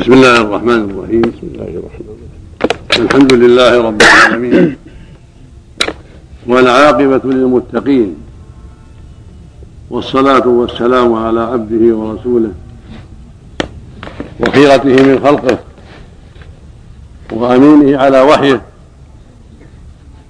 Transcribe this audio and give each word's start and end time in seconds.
بسم 0.00 0.12
الله 0.12 0.40
الرحمن 0.40 0.90
الرحيم. 0.90 1.20
بسم 1.20 1.46
الله 1.54 1.70
الرحمن 1.78 2.06
الرحيم. 2.14 3.06
الحمد 3.06 3.32
لله 3.32 3.82
رب 3.82 4.02
العالمين. 4.02 4.76
والعاقبة 6.46 7.20
للمتقين. 7.24 8.14
والصلاة 9.90 10.46
والسلام 10.48 11.14
على 11.14 11.40
عبده 11.40 11.96
ورسوله. 11.96 12.52
وخيرته 14.40 14.96
من 15.02 15.20
خلقه. 15.24 15.58
وأمينه 17.32 17.98
على 17.98 18.20
وحيه. 18.20 18.62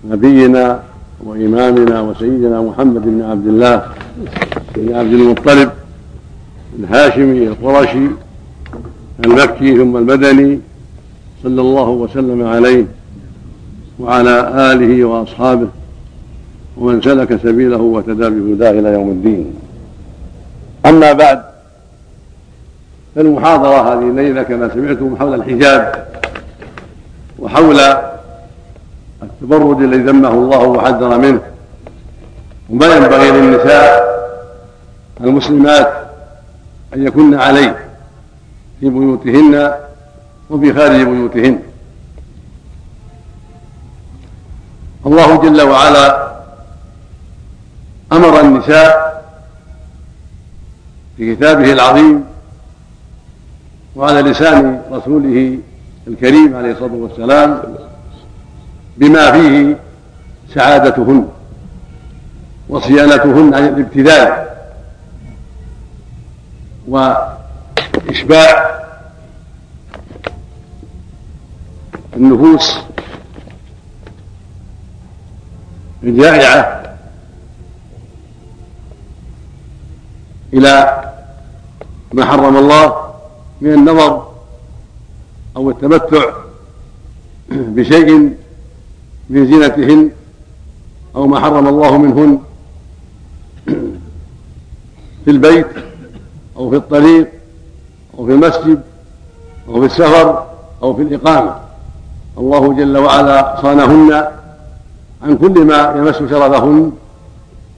نبينا 0.05 0.83
وإمامنا 1.21 2.01
وسيدنا 2.01 2.61
محمد 2.63 3.03
بن 3.03 3.23
عبد 3.23 3.47
الله 3.47 3.77
بن 4.77 4.95
عبد 4.95 5.13
المطلب 5.13 5.71
الهاشمي 6.79 7.47
القرشي 7.47 8.07
المكي 9.25 9.77
ثم 9.77 9.97
المدني 9.97 10.61
صلى 11.43 11.61
الله 11.61 11.89
وسلم 11.89 12.47
عليه 12.47 12.85
وعلى 14.01 14.49
آله 14.73 15.05
وأصحابه 15.05 15.69
ومن 16.77 17.03
سلك 17.03 17.41
سبيله 17.43 17.77
وتدى 17.77 18.29
بهداه 18.31 18.71
إلى 18.71 18.89
يوم 18.93 19.09
الدين. 19.11 19.55
أما 20.87 21.13
بعد 21.13 21.43
فالمحاضرة 23.15 23.93
هذه 23.93 24.11
الليلة 24.11 24.43
كما 24.43 24.75
سمعتم 24.75 25.17
حول 25.17 25.35
الحجاب 25.35 26.07
وحول 27.39 27.81
التبرج 29.23 29.83
الذي 29.83 30.03
ذمه 30.03 30.31
الله 30.31 30.63
وحذر 30.63 31.19
منه. 31.19 31.41
وما 32.71 32.97
ينبغي 32.97 33.31
للنساء 33.31 34.05
المسلمات 35.21 35.93
أن 36.95 37.07
يكن 37.07 37.35
عليه. 37.35 37.77
في 38.85 38.91
بيوتهن 38.91 39.73
وفي 40.51 40.75
خارج 40.75 41.03
بيوتهن. 41.03 41.59
الله 45.07 45.43
جل 45.43 45.63
وعلا 45.63 46.35
أمر 48.13 48.41
النساء 48.41 49.15
في 51.17 51.37
كتابه 51.37 51.73
العظيم 51.73 52.25
وعلى 53.97 54.21
لسان 54.23 54.83
رسوله 54.93 55.59
الكريم 56.09 56.57
عليه 56.57 56.73
الصلاة 56.73 56.93
والسلام 56.95 57.63
بما 58.97 59.33
فيه 59.33 59.77
سعادتهن 60.55 61.29
وصيانتهن 62.69 63.55
عن 63.55 63.65
الابتذال 63.67 64.47
وإشباع 66.89 68.74
النفوس 72.17 72.79
الجائعة 76.03 76.85
إلى 80.53 81.05
ما 82.13 82.25
حرم 82.25 82.57
الله 82.57 83.15
من 83.61 83.73
النظر 83.73 84.29
أو 85.57 85.71
التمتع 85.71 86.35
بشيء 87.51 88.37
من 89.31 89.47
زينتهن 89.47 90.11
أو 91.17 91.27
ما 91.27 91.41
حرم 91.41 91.69
الله 91.69 91.99
منهن 91.99 92.39
في 95.25 95.31
البيت 95.31 95.67
أو 96.57 96.71
في 96.71 96.77
الطريق 96.77 97.29
أو 98.19 98.27
في 98.27 98.33
المسجد 98.33 98.83
أو 99.69 99.81
في 99.81 99.87
السفر 99.87 100.47
أو 100.83 100.95
في 100.95 101.03
الإقامة. 101.03 101.64
الله 102.39 102.75
جل 102.75 102.99
وعلا 102.99 103.61
صانهن 103.63 104.25
عن 105.23 105.37
كل 105.37 105.65
ما 105.65 105.95
يمس 105.97 106.17
شرفهن 106.17 106.93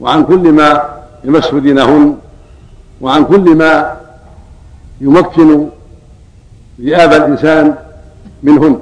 وعن 0.01 0.25
كل 0.25 0.53
ما 0.53 0.83
يمس 1.25 1.55
دينهن 1.55 2.17
وعن 3.01 3.25
كل 3.25 3.57
ما 3.57 3.97
يمكن 5.01 5.69
ذئاب 6.81 7.13
الإنسان 7.13 7.75
منهن. 8.43 8.81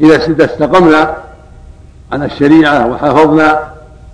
إذا 0.00 0.44
استقمنا 0.44 1.16
على 2.12 2.24
الشريعة 2.24 2.86
وحافظنا 2.86 3.72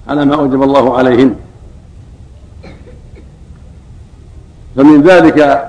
على 0.08 0.24
ما 0.24 0.34
أوجب 0.34 0.62
الله 0.62 0.98
عليهن. 0.98 1.36
فمن 4.76 5.02
ذلك 5.02 5.68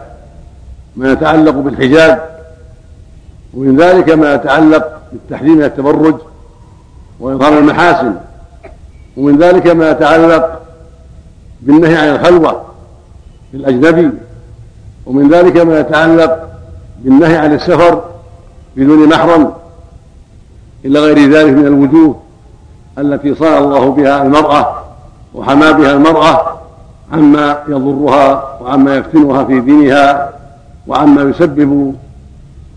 ما 0.96 1.12
يتعلق 1.12 1.54
بالحجاب 1.54 2.35
ومن 3.56 3.78
ذلك 3.78 4.10
ما 4.10 4.34
يتعلق 4.34 5.02
بالتحريم 5.12 5.58
من 5.58 5.64
التبرج 5.64 6.16
وإظهار 7.20 7.58
المحاسن. 7.58 8.14
ومن 9.18 9.38
ذلك 9.38 9.68
ما 9.68 9.92
يتعلق 9.92 10.62
بالنهي 11.62 11.98
عن 11.98 12.16
الخلوة 12.16 12.62
بالأجنبي. 13.54 14.12
ومن 15.06 15.30
ذلك 15.30 15.58
ما 15.58 15.80
يتعلق 15.80 16.48
بالنهي 17.04 17.38
عن 17.38 17.54
السفر 17.54 18.04
بدون 18.76 19.10
محرم 19.10 19.52
إلى 20.86 21.00
غير 21.00 21.32
ذلك 21.32 21.54
من 21.54 21.68
الوجوه 21.68 22.16
التي 22.98 23.36
صان 23.36 23.64
الله 23.64 23.90
بها 23.90 24.22
المرأة 24.22 24.76
وحمى 25.34 25.74
بها 25.74 25.94
المرأة 25.94 26.60
عما 27.12 27.64
يضرها 27.68 28.58
وعما 28.62 28.96
يفتنها 28.96 29.44
في 29.44 29.60
دينها 29.60 30.30
وعما 30.88 31.22
يسبب 31.22 31.96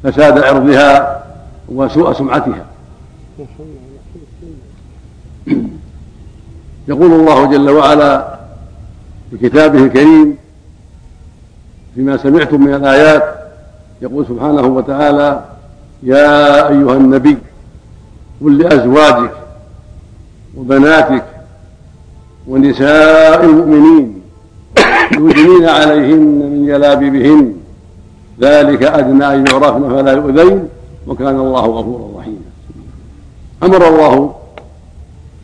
فساد 0.03 0.39
عرضها 0.39 1.25
وسوء 1.69 2.13
سمعتها. 2.13 2.65
يقول 6.89 7.13
الله 7.13 7.47
جل 7.47 7.71
وعلا 7.71 8.39
في 9.31 9.49
كتابه 9.49 9.79
الكريم 9.79 10.37
فيما 11.95 12.17
سمعتم 12.17 12.61
من 12.61 12.75
الآيات 12.75 13.35
يقول 14.03 14.27
سبحانه 14.27 14.63
وتعالى 14.63 15.45
يا 16.03 16.69
أيها 16.69 16.95
النبي 16.97 17.39
قل 18.45 18.59
لأزواجك 18.59 19.33
وبناتك 20.57 21.25
ونساء 22.49 23.45
المؤمنين 23.45 24.21
يدنين 25.13 25.69
عليهن 25.69 26.51
من 26.53 26.67
جلابيبهن 26.67 27.55
ذلك 28.41 28.83
أدنى 28.83 29.35
أن 29.35 29.47
يعرفن 29.47 29.89
فلا 29.89 30.13
يؤذين 30.13 30.69
وكان 31.07 31.37
الله 31.37 31.61
غفورا 31.61 32.21
رحيما. 32.21 32.41
أمر 33.63 33.89
الله 33.89 34.35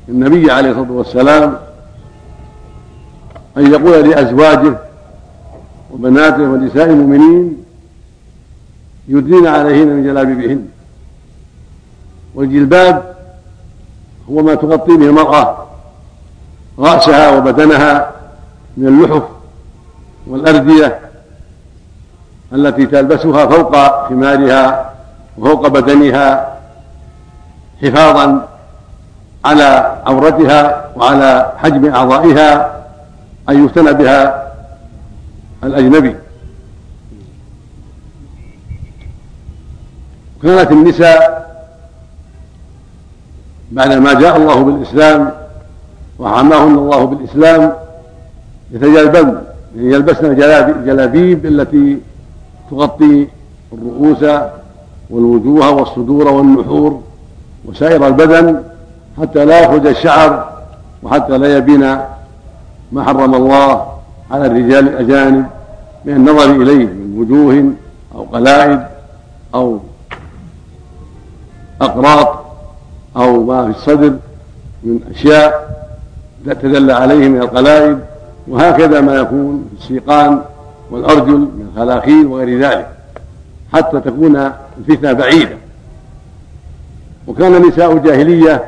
النبي 0.08 0.50
عليه 0.50 0.70
الصلاة 0.70 0.92
والسلام 0.92 1.58
أن 3.56 3.72
يقول 3.72 4.08
لأزواجه 4.10 4.78
وبناته 5.92 6.42
ونساء 6.42 6.84
المؤمنين 6.84 7.64
يدنين 9.08 9.46
عليهن 9.46 9.88
من 9.88 10.04
جلابيبهن. 10.04 10.68
والجلباب 12.34 13.14
هو 14.30 14.42
ما 14.42 14.54
تغطي 14.54 14.96
به 14.96 15.06
المرأة 15.06 15.66
رأسها 16.78 17.38
وبدنها 17.38 18.12
من 18.76 18.86
اللحف 18.86 19.22
والأردية 20.26 20.98
التي 22.54 22.86
تلبسها 22.86 23.46
فوق 23.46 24.06
خمارها 24.08 24.90
وفوق 25.38 25.68
بدنها 25.68 26.58
حفاظا 27.82 28.48
على 29.44 29.96
عورتها 30.06 30.90
وعلى 30.96 31.52
حجم 31.56 31.94
أعضائها 31.94 32.80
أن 33.48 33.64
يفتن 33.64 33.92
بها 33.92 34.50
الأجنبي. 35.64 36.16
كانت 40.42 40.72
النساء 40.72 41.44
بعدما 43.70 44.12
جاء 44.12 44.36
الله 44.36 44.62
بالإسلام 44.64 45.32
وحماهن 46.18 46.74
الله 46.74 47.04
بالإسلام 47.04 47.72
يتجلبن 48.70 49.38
يعني 49.76 49.92
يلبسن 49.92 50.26
الجلابيب 50.26 51.46
التي 51.46 51.98
تغطي 52.70 53.28
الرؤوس 53.72 54.24
والوجوه 55.10 55.70
والصدور 55.70 56.28
والنحور 56.28 57.00
وسائر 57.64 58.06
البدن 58.06 58.62
حتى 59.20 59.44
لا 59.44 59.60
يخرج 59.60 59.86
الشعر 59.86 60.52
وحتى 61.02 61.38
لا 61.38 61.56
يبين 61.56 61.80
ما 62.92 63.04
حرم 63.04 63.34
الله 63.34 63.86
على 64.30 64.46
الرجال 64.46 64.88
الأجانب 64.88 65.46
من 66.04 66.12
النظر 66.16 66.50
إليه 66.62 66.84
من 66.86 67.14
وجوه 67.18 67.72
أو 68.14 68.22
قلائد 68.22 68.80
أو 69.54 69.78
أقراط 71.80 72.44
أو 73.16 73.44
ما 73.44 73.64
في 73.72 73.78
الصدر 73.78 74.16
من 74.84 75.00
أشياء 75.14 75.74
تدل 76.46 76.90
عليه 76.90 77.28
من 77.28 77.42
القلائد 77.42 77.98
وهكذا 78.48 79.00
ما 79.00 79.14
يكون 79.14 79.68
في 79.70 79.82
السيقان 79.82 80.40
والأرجل 80.90 81.38
من 81.38 81.63
والخلاخيل 81.74 82.26
وغير 82.26 82.60
ذلك 82.60 82.88
حتى 83.72 84.00
تكون 84.00 84.52
الفتنة 84.78 85.12
بعيدة. 85.12 85.56
وكان 87.26 87.62
نساء 87.62 87.92
الجاهلية 87.92 88.64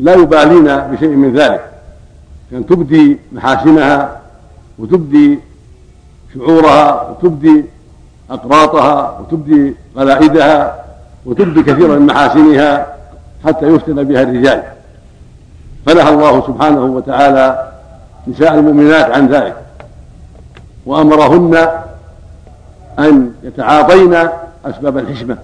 لا 0.00 0.14
يبالين 0.14 0.76
بشيء 0.76 1.08
من 1.08 1.36
ذلك 1.36 1.60
كان 2.50 2.66
تبدي 2.66 3.18
محاسنها 3.32 4.20
وتبدي 4.78 5.38
شعورها 6.34 7.10
وتبدي 7.10 7.64
أقراطها 8.30 9.18
وتبدي 9.20 9.74
قلائدها 9.96 10.84
وتبدي 11.26 11.62
كثيرا 11.62 11.98
من 11.98 12.06
محاسنها 12.06 12.86
حتى 13.44 13.66
يفتن 13.66 14.04
بها 14.04 14.22
الرجال. 14.22 14.62
فنهى 15.86 16.08
الله 16.08 16.46
سبحانه 16.46 16.84
وتعالى 16.84 17.70
نساء 18.28 18.54
المؤمنات 18.54 19.10
عن 19.10 19.28
ذلك. 19.28 19.63
وأمرهن 20.86 21.68
أن 22.98 23.32
يتعاطين 23.42 24.28
أسباب 24.64 24.98
الحشمة 24.98 25.38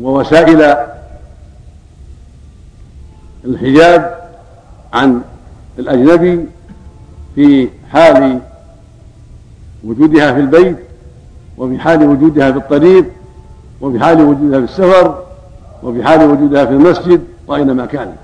ووسائل 0.00 0.76
الحجاب 3.44 4.20
عن 4.92 5.22
الأجنبي 5.78 6.46
في 7.34 7.68
حال 7.90 8.40
وجودها 9.84 10.32
في 10.32 10.40
البيت 10.40 10.76
وفي 11.58 11.78
حال 11.78 12.02
وجودها 12.08 12.52
في 12.52 12.58
الطريق 12.58 13.04
وفي 13.80 14.00
حال 14.00 14.20
وجودها 14.20 14.58
في 14.58 14.64
السفر 14.64 15.24
وفي 15.82 16.04
حال 16.04 16.30
وجودها 16.30 16.64
في 16.64 16.72
المسجد 16.72 17.24
وأينما 17.46 17.86
كانت 17.86 18.16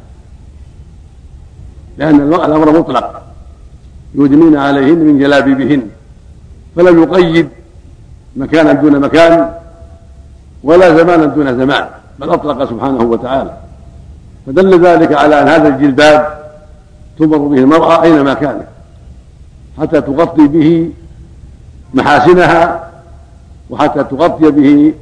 لأن 1.99 2.33
الأمر 2.33 2.79
مطلق. 2.79 3.23
يدنين 4.17 4.57
عليهن 4.57 4.99
من 4.99 5.19
جلابيبهن 5.19 5.83
فلم 6.77 7.03
يقيد 7.03 7.49
مكانا 8.37 8.73
دون 8.73 9.01
مكان 9.01 9.51
ولا 10.63 10.97
زمانا 10.97 11.25
دون 11.27 11.59
زمان 11.59 11.87
بل 12.19 12.31
أطلق 12.31 12.71
سبحانه 12.71 13.03
وتعالى. 13.03 13.57
فدل 14.47 14.87
ذلك 14.87 15.13
على 15.13 15.43
أن 15.43 15.49
هذا 15.49 15.69
الجلباب 15.69 16.39
تمر 17.19 17.39
به 17.39 17.59
المرأة 17.59 18.03
أينما 18.03 18.35
كانت 18.35 18.67
حتى 19.79 20.01
تغطي 20.01 20.47
به 20.47 20.91
محاسنها 21.95 22.91
وحتى 23.71 24.05
تغطي 24.05 24.51
به 24.51 24.95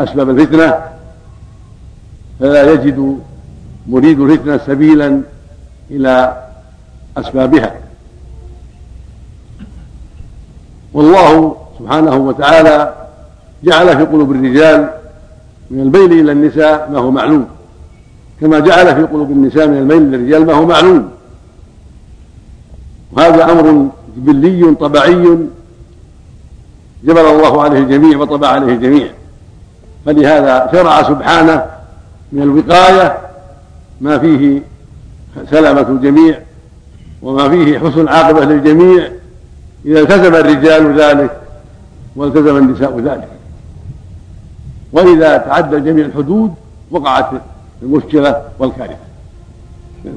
أسباب 0.00 0.30
الفتنة. 0.30 0.78
فلا 2.40 2.72
يجد 2.72 3.18
مريد 3.88 4.20
الفتنة 4.20 4.60
سبيلا 4.66 5.20
إلى 5.90 6.42
أسبابها. 7.16 7.74
والله 10.96 11.56
سبحانه 11.78 12.16
وتعالى 12.16 12.94
جعل 13.64 13.96
في 13.96 14.04
قلوب 14.04 14.30
الرجال 14.32 14.90
من 15.70 15.80
الميل 15.80 16.12
إلى 16.12 16.32
النساء 16.32 16.90
ما 16.92 16.98
هو 16.98 17.10
معلوم. 17.10 17.46
كما 18.40 18.58
جعل 18.58 18.96
في 18.96 19.02
قلوب 19.02 19.30
النساء 19.30 19.68
من 19.68 19.76
الميل 19.76 20.02
للرجال 20.02 20.46
ما 20.46 20.52
هو 20.52 20.66
معلوم. 20.66 21.10
وهذا 23.12 23.44
أمر 23.44 23.88
جبلي 24.16 24.74
طبعي 24.74 25.38
جبل 27.04 27.26
الله 27.26 27.62
عليه 27.62 27.78
الجميع 27.78 28.18
وطبع 28.18 28.48
عليه 28.48 28.74
الجميع. 28.74 29.08
فلهذا 30.06 30.68
شرع 30.72 31.02
سبحانه 31.02 31.66
من 32.32 32.42
الوقاية 32.42 33.18
ما 34.00 34.18
فيه 34.18 34.62
سلامة 35.50 35.88
الجميع 35.88 36.38
وما 37.22 37.48
فيه 37.48 37.78
حسن 37.78 38.00
العاقبة 38.00 38.44
للجميع 38.44 39.08
إذا 39.86 40.00
التزم 40.00 40.34
الرجال 40.34 41.00
ذلك 41.00 41.30
والتزم 42.16 42.56
النساء 42.56 43.00
ذلك. 43.00 43.28
وإذا 44.92 45.36
تعدى 45.36 45.80
جميع 45.80 46.06
الحدود 46.06 46.54
وقعت 46.90 47.30
المشكلة 47.82 48.42
والكارثة. 48.58 48.96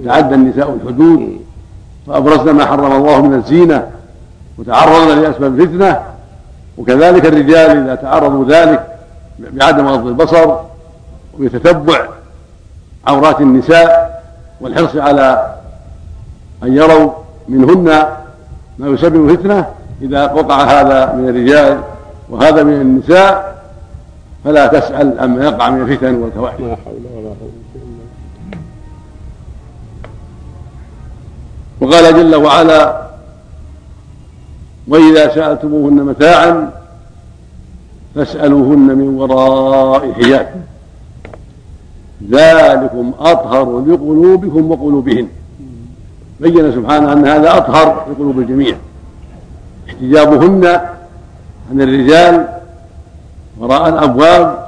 تعدى 0.05 0.35
النساء 0.35 0.73
الحدود 0.83 1.41
فأبرزن 2.07 2.51
ما 2.55 2.65
حرم 2.65 2.91
الله 2.91 3.21
من 3.21 3.33
الزينة 3.33 3.87
وتعرضن 4.57 5.21
لأسباب 5.21 5.59
الفتنة. 5.59 5.99
وكذلك 6.77 7.25
الرجال 7.25 7.77
إذا 7.83 7.95
تعرضوا 7.95 8.45
ذلك 8.45 8.87
بعدم 9.39 9.87
غض 9.87 10.07
البصر 10.07 10.55
وبتتبع 11.39 12.07
عورات 13.07 13.41
النساء 13.41 14.23
والحرص 14.61 14.95
على 14.95 15.55
أن 16.63 16.73
يروا 16.73 17.11
منهن 17.47 18.05
ما 18.79 18.87
يسبب 18.87 19.35
فتنة 19.35 19.65
إذا 20.01 20.31
وقع 20.31 20.63
هذا 20.63 21.15
من 21.15 21.29
الرجال 21.29 21.81
وهذا 22.29 22.63
من 22.63 22.73
النساء 22.73 23.63
فلا 24.43 24.67
تسأل 24.67 25.19
عما 25.19 25.43
يقع 25.43 25.69
من 25.69 25.81
الفتن 25.81 26.31
قوة 26.37 26.77
وقال 31.81 32.15
جل 32.15 32.35
وعلا 32.35 33.09
وإذا 34.87 35.35
سألتموهن 35.35 35.93
متاعا 35.93 36.71
فاسألوهن 38.15 38.97
من 38.97 39.07
وراء 39.17 40.13
حجاب. 40.13 40.49
ذلكم 42.29 43.13
أطهر 43.19 43.79
لقلوبكم 43.79 44.71
وقلوبهن. 44.71 45.27
بين 46.39 46.71
سبحانه 46.71 47.13
أن 47.13 47.27
هذا 47.27 47.57
أطهر 47.57 48.05
لقلوب 48.11 48.39
الجميع. 48.39 48.75
احتجابهن 49.89 50.65
عن 51.71 51.81
الرجال 51.81 52.47
وراء 53.59 53.89
الأبواب 53.89 54.67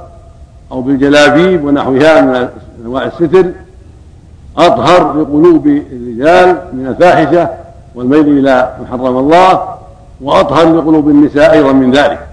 أو 0.72 0.82
بالجلابيب 0.82 1.64
ونحوها 1.64 2.20
من 2.20 2.48
أنواع 2.84 3.04
الستر 3.04 3.50
أطهر 4.56 5.20
لقلوب 5.20 5.66
الرجال 5.66 6.56
من 6.72 6.86
الفاحشة 6.86 7.48
والميل 7.94 8.38
إلى 8.38 8.76
ما 8.80 8.86
حرم 8.90 9.18
الله 9.18 9.74
وأطهر 10.20 10.76
لقلوب 10.76 11.08
النساء 11.08 11.52
أيضا 11.52 11.72
من 11.72 11.90
ذلك. 11.90 12.26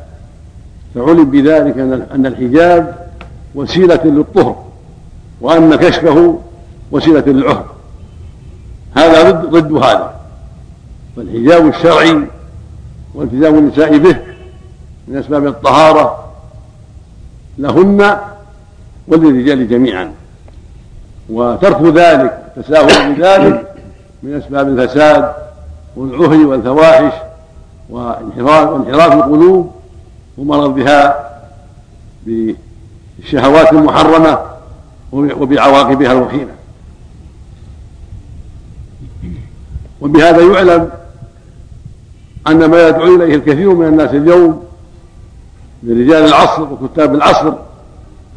فعلم 0.95 1.25
بذلك 1.25 1.77
أن 2.15 2.25
الحجاب 2.25 2.95
وسيلة 3.55 3.99
للطهر 4.05 4.55
وأن 5.41 5.75
كشفه 5.75 6.39
وسيلة 6.91 7.23
للعهر. 7.27 7.65
هذا 8.95 9.31
ضد 9.31 9.49
ضد 9.49 9.73
هذا. 9.73 10.13
فالحجاب 11.15 11.67
الشرعي 11.67 12.27
والتزام 13.15 13.57
النساء 13.57 13.97
به 13.97 14.17
من 15.07 15.17
أسباب 15.17 15.47
الطهارة 15.47 16.25
لهن 17.57 18.17
وللرجال 19.07 19.69
جميعا. 19.69 20.11
وترك 21.29 21.81
ذلك 21.81 22.43
التساهل 22.57 23.15
بذلك 23.15 23.75
من 24.23 24.33
أسباب 24.37 24.67
الفساد 24.67 25.33
والعهر 25.95 26.45
والفواحش 26.47 27.13
وانحراف 27.89 28.69
وانحراف 28.69 29.13
القلوب 29.13 29.71
ومرضها 30.37 31.29
بالشهوات 32.25 33.73
المحرمة 33.73 34.39
وبعواقبها 35.11 36.11
الوخيمة. 36.11 36.51
وبهذا 40.01 40.41
يعلم 40.41 40.89
أن 42.47 42.65
ما 42.65 42.87
يدعو 42.87 43.15
إليه 43.15 43.35
الكثير 43.35 43.73
من 43.73 43.87
الناس 43.87 44.09
اليوم 44.09 44.63
من 45.83 46.01
رجال 46.01 46.23
العصر 46.23 46.73
وكتاب 46.73 47.15
العصر 47.15 47.53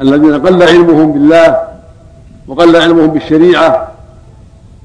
الذين 0.01 0.33
قل 0.47 0.63
علمهم 0.63 1.11
بالله 1.13 1.57
وقل 2.47 2.75
علمهم 2.75 3.07
بالشريعة 3.07 3.91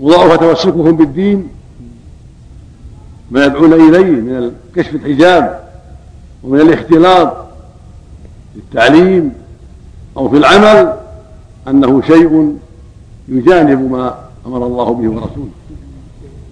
وضعف 0.01 0.41
تمسكهم 0.41 0.97
بالدين 0.97 1.49
ما 3.31 3.45
يدعون 3.45 3.73
إليه 3.73 4.05
من 4.21 4.53
كشف 4.77 4.95
الحجاب 4.95 5.61
ومن 6.45 6.61
الاختلاط 6.61 7.33
في 8.55 8.59
التعليم 8.59 9.33
أو 10.17 10.29
في 10.29 10.37
العمل 10.37 10.93
أنه 11.69 12.03
شيء 12.03 12.57
يجانب 13.29 13.91
ما 13.93 14.28
أمر 14.49 14.67
الله 14.67 14.85
به 14.85 15.09
ورسوله. 15.09 15.49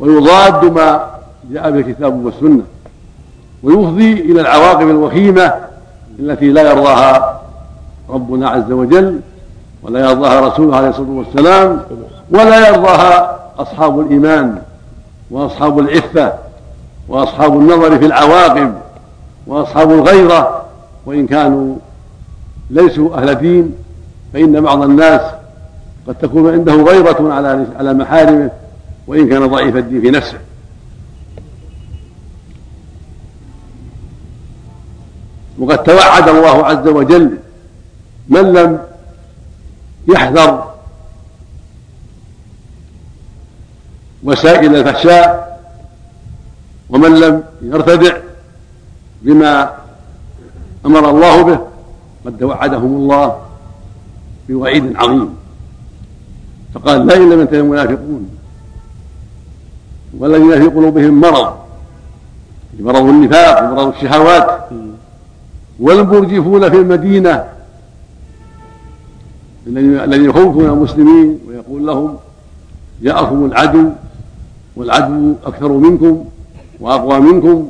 ويضاد 0.01 0.65
ما 0.65 1.11
جاء 1.51 1.71
به 1.71 1.79
الكتاب 1.79 2.25
والسنة. 2.25 2.63
ويفضي 3.63 4.13
إلى 4.13 4.41
العواقب 4.41 4.91
الوخيمة 4.91 5.55
التي 6.19 6.47
لا 6.47 6.71
يرضاها 6.71 7.41
ربنا 8.09 8.49
عز 8.49 8.73
وجل 8.73 9.21
ولا 9.83 10.11
يرضاها 10.11 10.41
رسوله 10.41 10.77
عليه 10.77 10.89
الصلاة 10.89 11.11
والسلام 11.11 11.81
ولا 12.31 12.69
يرضاها 12.69 13.39
أصحاب 13.59 14.01
الإيمان 14.01 14.59
وأصحاب 15.31 15.79
العفة 15.79 16.33
وأصحاب 17.09 17.53
النظر 17.53 17.99
في 17.99 18.07
العواقب 18.07 18.75
وأصحاب 19.47 19.93
الغيرة. 19.93 20.63
وإن 21.07 21.27
كانوا 21.27 21.77
ليسوا 22.71 23.17
أهل 23.17 23.35
دين 23.35 23.75
فإن 24.33 24.61
بعض 24.61 24.83
الناس 24.83 25.21
قد 26.07 26.15
تكون 26.15 26.53
عنده 26.53 26.73
غيرة 26.73 27.33
على 27.33 27.67
على 27.77 27.95
محارمه 27.95 28.51
وإن 29.07 29.29
كان 29.29 29.47
ضعيف 29.47 29.77
الدين 29.77 30.01
في 30.01 30.11
نفسه. 30.11 30.39
وقد 35.59 35.83
توعد 35.83 36.29
الله 36.29 36.67
عز 36.67 36.89
وجل 36.89 37.39
من 38.29 38.53
لم 38.53 38.79
يحذر 40.09 40.75
وسائل 44.23 44.77
الفحشاء 44.77 45.61
ومن 46.91 47.21
لم 47.21 47.45
يرتدع 47.63 48.17
بما 49.23 49.75
أمر 50.87 51.11
الله 51.11 51.43
به 51.43 51.59
قد 52.27 52.39
توعدهم 52.39 52.95
الله 52.97 53.43
بوعيد 54.49 54.97
عظيم. 54.97 55.46
فقال 56.77 57.07
لا 57.07 57.15
لم 57.15 57.41
ينتهي 57.41 57.61
المنافقون. 57.61 58.31
والذين 60.19 60.61
في 60.61 60.67
قلوبهم 60.67 61.21
مرض. 61.21 61.55
مرض 62.81 63.03
النفاق 63.03 63.63
ومرض 63.63 63.95
الشهوات. 63.95 64.61
والمرجفون 65.81 66.71
في 66.71 66.77
المدينة. 66.77 67.45
الذين 69.67 70.31
يخوفون 70.31 70.65
المسلمين 70.65 71.39
ويقول 71.49 71.87
لهم 71.87 72.17
جاءكم 73.03 73.45
العدو 73.45 73.89
والعدو 74.77 75.35
أكثر 75.47 75.69
منكم 75.69 76.25
وأقوى 76.81 77.21
منكم 77.21 77.69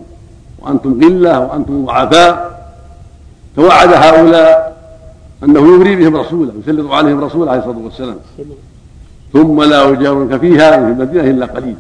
وأنتم 0.59 1.01
قلة 1.05 1.41
وأنتم 1.41 1.87
ضعفاء. 1.87 2.57
توعد 3.57 3.93
هؤلاء 3.93 4.77
أنه 5.45 5.61
يغري 5.61 5.97
بهم 5.97 6.17
رسولا 6.17 6.53
يسلط 6.63 6.91
عليهم 6.91 7.25
رسولا 7.25 7.51
عليه 7.51 7.61
الصلاة 7.61 7.79
والسلام. 7.79 8.17
ثم 9.33 9.63
لا 9.63 9.85
يجاورك 9.85 10.41
فيها 10.41 10.71
في 10.71 10.77
المدينة 10.77 11.25
إلا 11.31 11.47
قليل 11.47 11.77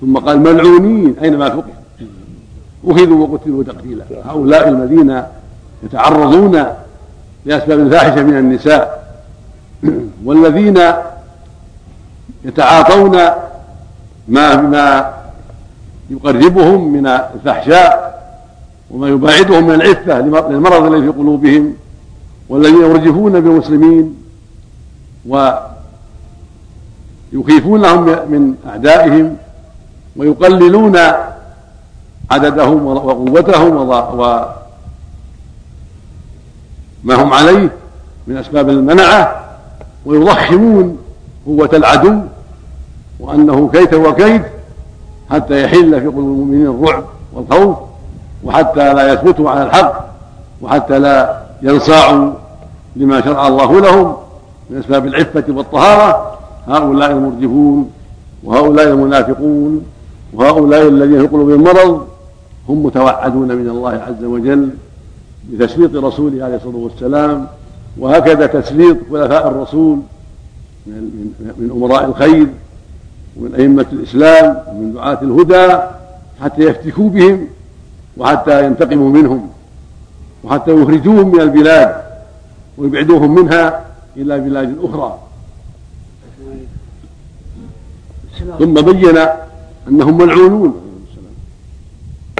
ثم 0.00 0.18
قال 0.18 0.40
ملعونين 0.40 1.16
أينما 1.22 1.48
ثقفوا 1.48 1.80
أخذوا 2.86 3.26
وقتلوا 3.26 3.64
تقتيلا. 3.64 4.04
هؤلاء 4.24 4.68
الذين 4.68 5.22
يتعرضون 5.82 6.64
لأسباب 7.44 7.80
الفاحشة 7.80 8.22
من 8.22 8.36
النساء. 8.36 9.14
والذين 10.24 10.78
يتعاطون 12.44 13.18
ما 14.28 14.56
ما 14.56 15.14
يقربهم 16.10 16.92
من 16.92 17.06
الفحشاء 17.06 18.10
وما 18.90 19.08
يباعدهم 19.08 19.66
من 19.66 19.74
العفة 19.74 20.20
للمرض 20.20 20.92
الذي 20.92 21.12
في 21.12 21.18
قلوبهم 21.18 21.74
والذين 22.48 22.80
يرجفون 22.80 23.32
بالمسلمين 23.32 24.14
ويخيفونهم 27.34 28.04
من 28.04 28.54
أعدائهم 28.66 29.36
ويقللون 30.16 30.98
عددهم 32.30 32.86
وقوتهم 32.86 33.76
وما 33.76 34.54
هم 37.04 37.32
عليه 37.32 37.70
من 38.26 38.36
أسباب 38.36 38.68
المنعة 38.68 39.40
ويضخمون 40.06 40.98
قوة 41.46 41.70
العدو 41.72 42.20
وأنه 43.20 43.68
كيت 43.72 43.94
وكيد 43.94 44.42
حتى 45.30 45.64
يحل 45.64 46.00
في 46.00 46.06
قلوب 46.06 46.18
المؤمنين 46.18 46.66
الرعب 46.66 47.04
والخوف 47.32 47.76
وحتى 48.44 48.94
لا 48.94 49.12
يثبتوا 49.12 49.50
على 49.50 49.62
الحق 49.62 50.04
وحتى 50.62 50.98
لا 50.98 51.40
ينصاعوا 51.62 52.32
لما 52.96 53.20
شرع 53.20 53.46
الله 53.48 53.80
لهم 53.80 54.16
من 54.70 54.78
أسباب 54.78 55.06
العفة 55.06 55.44
والطهارة 55.48 56.38
هؤلاء 56.70 57.10
المرجفون 57.10 57.90
وهؤلاء 58.44 58.88
المنافقون 58.88 59.84
وهؤلاء 60.32 60.88
الذين 60.88 61.20
في 61.20 61.26
قلوبهم 61.26 61.62
مرض 61.62 62.06
هم 62.68 62.86
متوعدون 62.86 63.48
من 63.48 63.68
الله 63.68 63.90
عز 63.90 64.24
وجل 64.24 64.70
بتسليط 65.50 65.96
رسوله 65.96 66.44
عليه 66.44 66.56
الصلاة 66.56 66.76
والسلام 66.76 67.46
وهكذا 67.98 68.46
تسليط 68.46 68.96
خلفاء 69.10 69.48
الرسول 69.48 69.98
من 70.86 71.70
أمراء 71.76 72.04
الخير 72.04 72.46
ومن 73.36 73.54
أئمة 73.54 73.86
الإسلام 73.92 74.58
ومن 74.68 74.92
دعاة 74.92 75.18
الهدى 75.22 75.82
حتى 76.42 76.62
يفتكوا 76.62 77.08
بهم 77.08 77.46
وحتى 78.16 78.66
ينتقموا 78.66 79.10
منهم 79.10 79.48
وحتى 80.44 80.70
يخرجوهم 80.70 81.32
من 81.32 81.40
البلاد 81.40 81.94
ويبعدوهم 82.78 83.34
منها 83.34 83.84
إلى 84.16 84.40
بلاد 84.40 84.76
أخرى. 84.82 85.18
ثم 88.58 88.74
بين 88.74 89.18
أنهم 89.88 90.18
ملعونون 90.18 90.80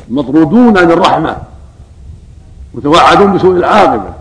مطرودون 0.08 0.78
عن 0.78 0.90
الرحمة 0.90 1.36
متوعدون 2.74 3.32
بسوء 3.36 3.56
العاقبة 3.56 4.14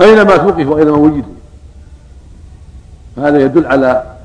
أينما 0.00 0.36
ثقفوا 0.36 0.74
وأينما 0.74 0.96
وجدوا. 0.96 1.32
هذا 3.18 3.44
يدل 3.44 3.66
على 3.66 4.16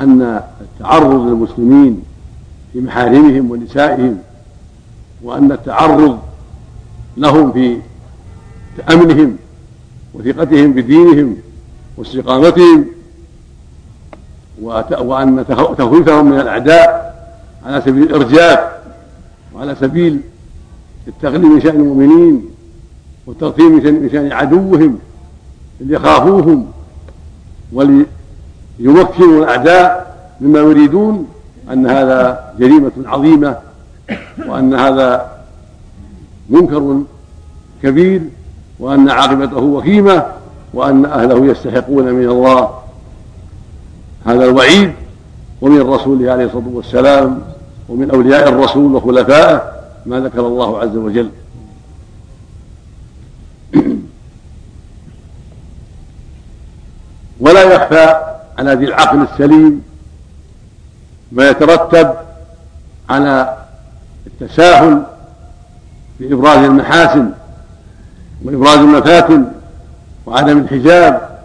أن 0.00 0.40
التعرض 0.60 1.26
للمسلمين 1.26 2.02
في 2.72 2.80
محارمهم 2.80 3.50
ونسائهم 3.50 4.18
وأن 5.22 5.52
التعرض 5.52 6.18
لهم 7.16 7.52
في 7.52 7.78
أمنهم 8.92 9.36
وثقتهم 10.14 10.72
بدينهم 10.72 11.36
واستقامتهم 11.96 12.86
وأن 14.62 15.44
تخويفهم 15.78 16.30
من 16.30 16.40
الأعداء 16.40 17.14
على 17.66 17.80
سبيل 17.80 18.02
الإرجاف 18.02 18.60
وعلى 19.54 19.74
سبيل 19.80 20.20
التغليب 21.08 21.44
من 21.44 21.60
شأن 21.60 21.80
المؤمنين 21.80 22.44
والتغطيم 23.26 23.72
من 23.72 24.08
شأن 24.12 24.32
عدوهم 24.32 24.98
ليخافوهم 25.80 26.66
وليمكنوا 27.72 29.38
الأعداء 29.44 30.14
مما 30.40 30.58
يريدون 30.58 31.28
أن 31.72 31.86
هذا 31.86 32.52
جريمة 32.58 32.92
عظيمة 33.06 33.56
وأن 34.46 34.74
هذا 34.74 35.30
منكر 36.50 37.02
كبير 37.82 38.22
وأن 38.78 39.10
عاقبته 39.10 39.58
وخيمة 39.62 40.26
وأن 40.74 41.04
أهله 41.04 41.46
يستحقون 41.46 42.04
من 42.04 42.28
الله 42.28 42.83
هذا 44.24 44.44
الوعيد 44.44 44.92
ومن 45.60 45.80
رسوله 45.80 46.32
عليه 46.32 46.44
الصلاة 46.44 46.68
والسلام 46.68 47.42
ومن 47.88 48.10
أولياء 48.10 48.48
الرسول 48.48 48.94
وخلفائه 48.94 49.72
ما 50.06 50.20
ذكر 50.20 50.46
الله 50.46 50.78
عز 50.78 50.96
وجل. 50.96 51.30
ولا 57.40 57.62
يخفى 57.62 58.34
على 58.58 58.74
ذي 58.74 58.84
العقل 58.84 59.22
السليم 59.32 59.82
ما 61.32 61.48
يترتب 61.48 62.14
على 63.08 63.58
التساهل 64.26 65.02
في 66.18 66.32
إبراز 66.32 66.58
المحاسن 66.58 67.30
وإبراز 68.44 68.78
المفاتن 68.78 69.44
وعدم 70.26 70.58
الحجاب 70.58 71.38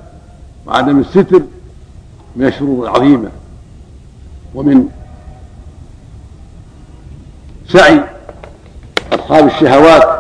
وعدم 0.66 1.00
الستر 1.00 1.42
من 2.36 2.46
الشرور 2.46 2.84
العظيمة 2.86 3.30
ومن 4.56 4.86
سعي 7.70 8.02
أصحاب 9.14 9.48
الشهوات 9.48 10.20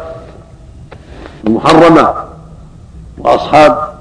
المحرمة 1.47 2.13
وأصحاب 3.17 3.99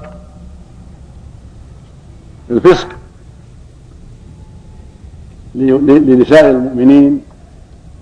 الفسق 2.51 2.89
لنساء 5.55 6.51
المؤمنين 6.51 7.21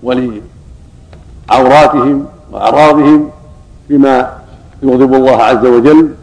ولعوراتهم 0.03 2.25
وأعراضهم 2.51 3.29
بما 3.89 4.37
يغضب 4.83 5.13
الله 5.13 5.43
عز 5.43 5.65
وجل 5.65 6.13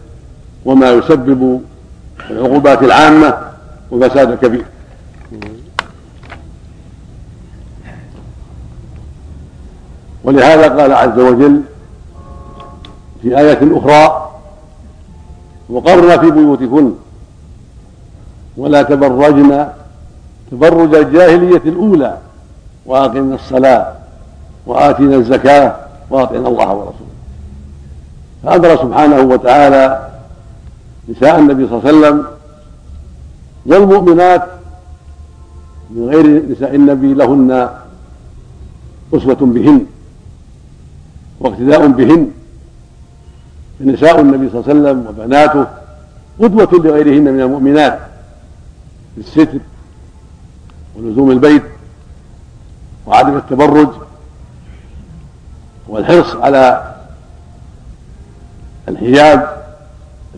وما 0.65 0.91
يسبب 0.91 1.61
العقوبات 2.31 2.83
العامة 2.83 3.54
وفساد 3.95 4.39
كبير 4.39 4.65
ولهذا 10.25 10.69
قال 10.81 10.93
عز 10.93 11.19
وجل 11.19 11.63
في 13.23 13.39
آية 13.39 13.59
أخرى 13.63 14.31
وقرن 15.69 16.21
في 16.21 16.31
بيوتكن 16.31 16.93
ولا 18.57 18.83
تبرجن 18.83 19.69
تبرج 20.51 20.95
الجاهلية 20.95 21.63
الأولى 21.67 22.19
وأقمنا 22.87 23.35
الصلاة 23.35 23.93
وآتينا 24.67 25.17
الزكاة 25.17 25.77
وأطعنا 26.11 26.49
الله 26.49 26.75
ورسوله. 26.75 27.15
فأمر 28.45 28.77
سبحانه 28.77 29.21
وتعالى 29.21 30.09
نساء 31.09 31.39
النبي 31.39 31.69
صلى 31.69 31.79
الله 31.79 31.89
عليه 31.89 31.99
وسلم 31.99 32.34
والمؤمنات 33.67 34.43
من 35.91 36.09
غير 36.09 36.53
نساء 36.53 36.75
النبي 36.75 37.15
لهن 37.15 37.69
أسوة 39.15 39.35
بهن 39.41 39.87
واقتداء 41.41 41.87
بهن. 41.87 42.31
فنساء 43.79 44.21
النبي 44.21 44.51
صلى 44.51 44.61
الله 44.61 44.71
عليه 44.71 44.81
وسلم 44.81 45.07
وبناته 45.07 45.67
قدوة 46.41 46.69
لغيرهن 46.73 47.23
من 47.23 47.41
المؤمنات 47.41 47.99
في 49.15 49.21
الستر 49.21 49.59
ولزوم 50.97 51.31
البيت 51.31 51.63
وعدم 53.07 53.37
التبرج 53.37 53.89
والحرص 55.89 56.37
على 56.37 56.95
الحجاب 58.89 59.65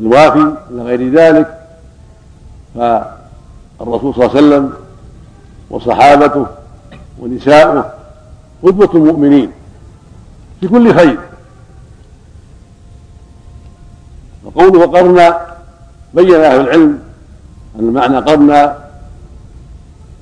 الوافي 0.01 0.55
إلى 0.71 0.83
غير 0.83 1.13
ذلك. 1.13 1.59
فالرسول 3.79 4.15
صلى 4.15 4.25
الله 4.25 4.37
عليه 4.37 4.47
وسلم 4.47 4.73
وصحابته 5.71 6.47
ونساؤه 7.19 7.93
قدوة 8.63 8.91
المؤمنين 8.95 9.51
في 10.61 10.69
كل 10.69 10.95
خير. 10.95 11.19
وقوله 14.45 14.87
قرنا 14.87 15.41
بين 16.15 16.35
أهل 16.35 16.61
العلم 16.61 16.99
أن 17.81 17.93
معنى 17.93 18.19
قرنا 18.19 18.79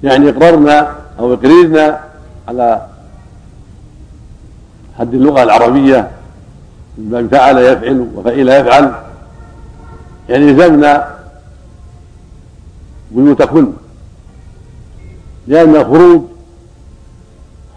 يعني 0.02 0.28
إقررنا 0.28 0.94
أو 1.18 1.34
إقريرنا 1.34 2.00
على 2.48 2.86
حد 4.98 5.14
اللغة 5.14 5.42
العربية 5.42 6.10
من 6.98 7.28
فعل 7.28 7.58
يفعل 7.58 8.08
وفعل 8.14 8.48
يفعل. 8.48 8.92
يعني 10.28 10.52
لزمنا 10.52 11.13
بيوتكن 13.14 13.72
لأن 15.46 15.76
الخروج 15.76 16.22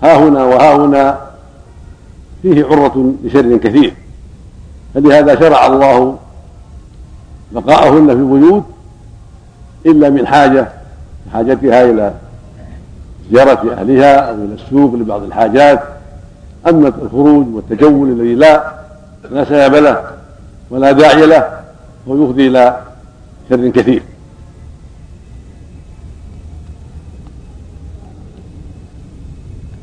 ها 0.03 0.17
هنا 0.17 0.43
وها 0.43 0.75
هنا 0.75 1.19
فيه 2.41 2.65
عرة 2.65 3.13
لشر 3.23 3.57
كثير. 3.57 3.93
فلهذا 4.93 5.39
شرع 5.39 5.67
الله 5.67 6.17
بقاءهن 7.51 8.07
في 8.07 8.13
البيوت 8.13 8.63
إلا 9.85 10.09
من 10.09 10.27
حاجة 10.27 10.67
حاجتها 11.33 11.83
إلى 11.83 12.13
زيارة 13.31 13.73
أهلها 13.73 14.15
أو 14.15 14.35
إلى 14.35 14.53
السوق 14.53 14.93
لبعض 14.93 15.23
الحاجات. 15.23 15.83
أما 16.67 16.87
الخروج 16.87 17.55
والتجول 17.55 18.09
الذي 18.09 18.35
لا 18.35 18.73
لا 19.31 19.45
سبب 19.45 19.75
له 19.75 20.11
ولا 20.69 20.91
داعي 20.91 21.25
له 21.25 21.59
فهو 22.05 22.23
يفضي 22.23 22.47
إلى 22.47 22.81
شر 23.49 23.69
كثير. 23.69 24.03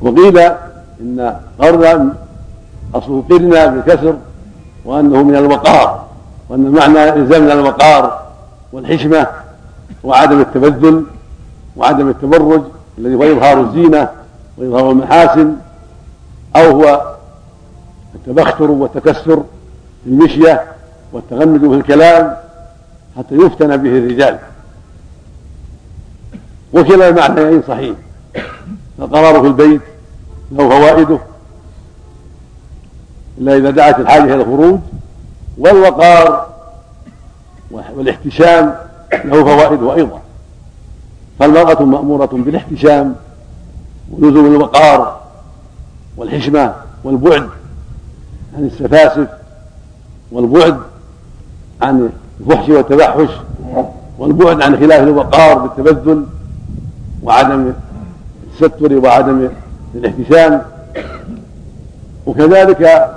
وقيل 0.05 0.37
إن 1.01 1.35
قرن 1.59 2.13
أصله 2.95 3.23
قرنا 3.29 3.65
بالكسر 3.65 4.15
وأنه 4.85 5.23
من 5.23 5.35
الوقار 5.35 6.05
وأن 6.49 6.65
المعنى 6.65 7.09
إلزام 7.09 7.51
الوقار 7.51 8.25
والحشمة 8.73 9.27
وعدم 10.03 10.41
التبذل 10.41 11.03
وعدم 11.75 12.09
التبرج 12.09 12.61
الذي 12.97 13.15
هو 13.15 13.23
إظهار 13.23 13.61
الزينة 13.61 14.09
وإظهار 14.57 14.91
المحاسن 14.91 15.55
أو 16.55 16.81
هو 16.81 17.15
التبختر 18.15 18.71
والتكسر 18.71 19.43
في 20.03 20.09
المشية 20.09 20.63
والتغمد 21.13 21.59
في 21.59 21.75
الكلام 21.75 22.37
حتى 23.17 23.35
يفتن 23.35 23.77
به 23.77 23.97
الرجال. 23.97 24.39
وكلا 26.73 27.09
المعنيين 27.09 27.63
صحيح. 27.67 27.95
القرار 28.99 29.41
في 29.41 29.47
البيت 29.47 29.81
له 30.51 30.69
فوائده 30.69 31.19
إلا 33.37 33.57
إذا 33.57 33.69
دعت 33.69 33.99
الحاجة 33.99 34.23
إلى 34.23 34.35
الخروج 34.35 34.79
والوقار 35.57 36.47
والاحتشام 37.71 38.75
له 39.25 39.43
فوائده 39.43 39.95
أيضا. 39.95 40.21
فالمرأة 41.39 41.83
مأمورة 41.83 42.29
بالاحتشام 42.33 43.15
ولزوم 44.11 44.45
الوقار 44.45 45.21
والحشمة 46.17 46.73
والبعد 47.03 47.49
عن 48.57 48.65
السفاسف 48.65 49.27
والبعد 50.31 50.77
عن 51.81 52.09
الفحش 52.41 52.69
والتبحش 52.69 53.29
والبعد 54.19 54.61
عن 54.61 54.77
خلاف 54.77 55.03
الوقار 55.03 55.57
بالتبذل 55.57 56.25
وعدم 57.23 57.73
التستر 58.53 58.97
وعدم 58.97 59.49
الاحتشام 59.95 60.61
وكذلك 62.27 63.11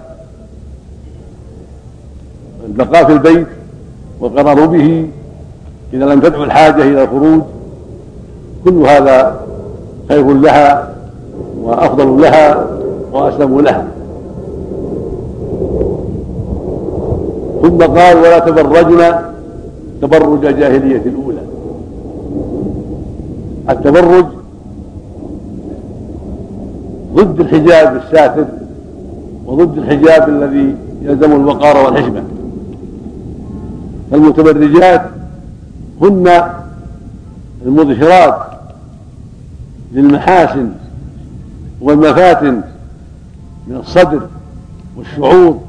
البقاء 2.66 3.04
في 3.04 3.12
البيت 3.12 3.46
والقرار 4.20 4.66
به 4.66 5.08
إذا 5.92 6.04
لم 6.04 6.20
تدعو 6.20 6.44
الحاجة 6.44 6.82
إلى 6.82 7.02
الخروج. 7.02 7.42
كل 8.64 8.86
هذا 8.86 9.40
خير 10.08 10.32
لها 10.34 10.94
وأفضل 11.62 12.20
لها 12.20 12.66
وأسلم 13.12 13.60
لها. 13.60 13.86
ثم 17.62 17.78
قال 17.78 18.16
ولا 18.16 18.38
تبرجن 18.38 19.14
تبرج 20.02 20.44
الجاهلية 20.44 21.02
الأولى. 21.06 21.42
التبرج 23.70 24.26
ضد 27.18 27.40
الحجاب 27.40 27.96
الساتر 27.96 28.44
وضد 29.46 29.78
الحجاب 29.78 30.28
الذي 30.28 30.74
يلزم 31.02 31.32
الوقار 31.32 31.76
والحشمة 31.84 32.22
فالمتبرجات 34.10 35.02
هن 36.02 36.42
المظهرات 37.66 38.38
للمحاسن 39.92 40.70
والمفاتن 41.80 42.60
من 43.66 43.76
الصدر 43.76 44.20
والشعور 44.96 45.60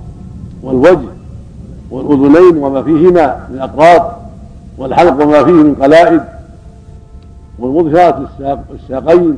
والوجه 0.64 1.08
والأذنين 1.92 2.58
وما 2.64 2.84
فيهما 2.84 3.48
من 3.52 3.60
أقراط 3.60 4.12
والحلق 4.78 5.24
وما 5.24 5.44
فيه 5.44 5.52
من 5.52 5.76
قلائد 5.76 6.22
والمظهرات 7.60 8.16
الساقين 8.74 9.38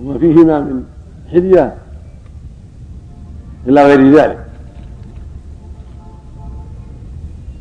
وما 0.00 0.18
فيهما 0.18 0.60
من 0.60 0.82
حلية 1.32 1.74
إلى 3.66 3.84
غير 3.84 4.16
ذلك. 4.16 4.38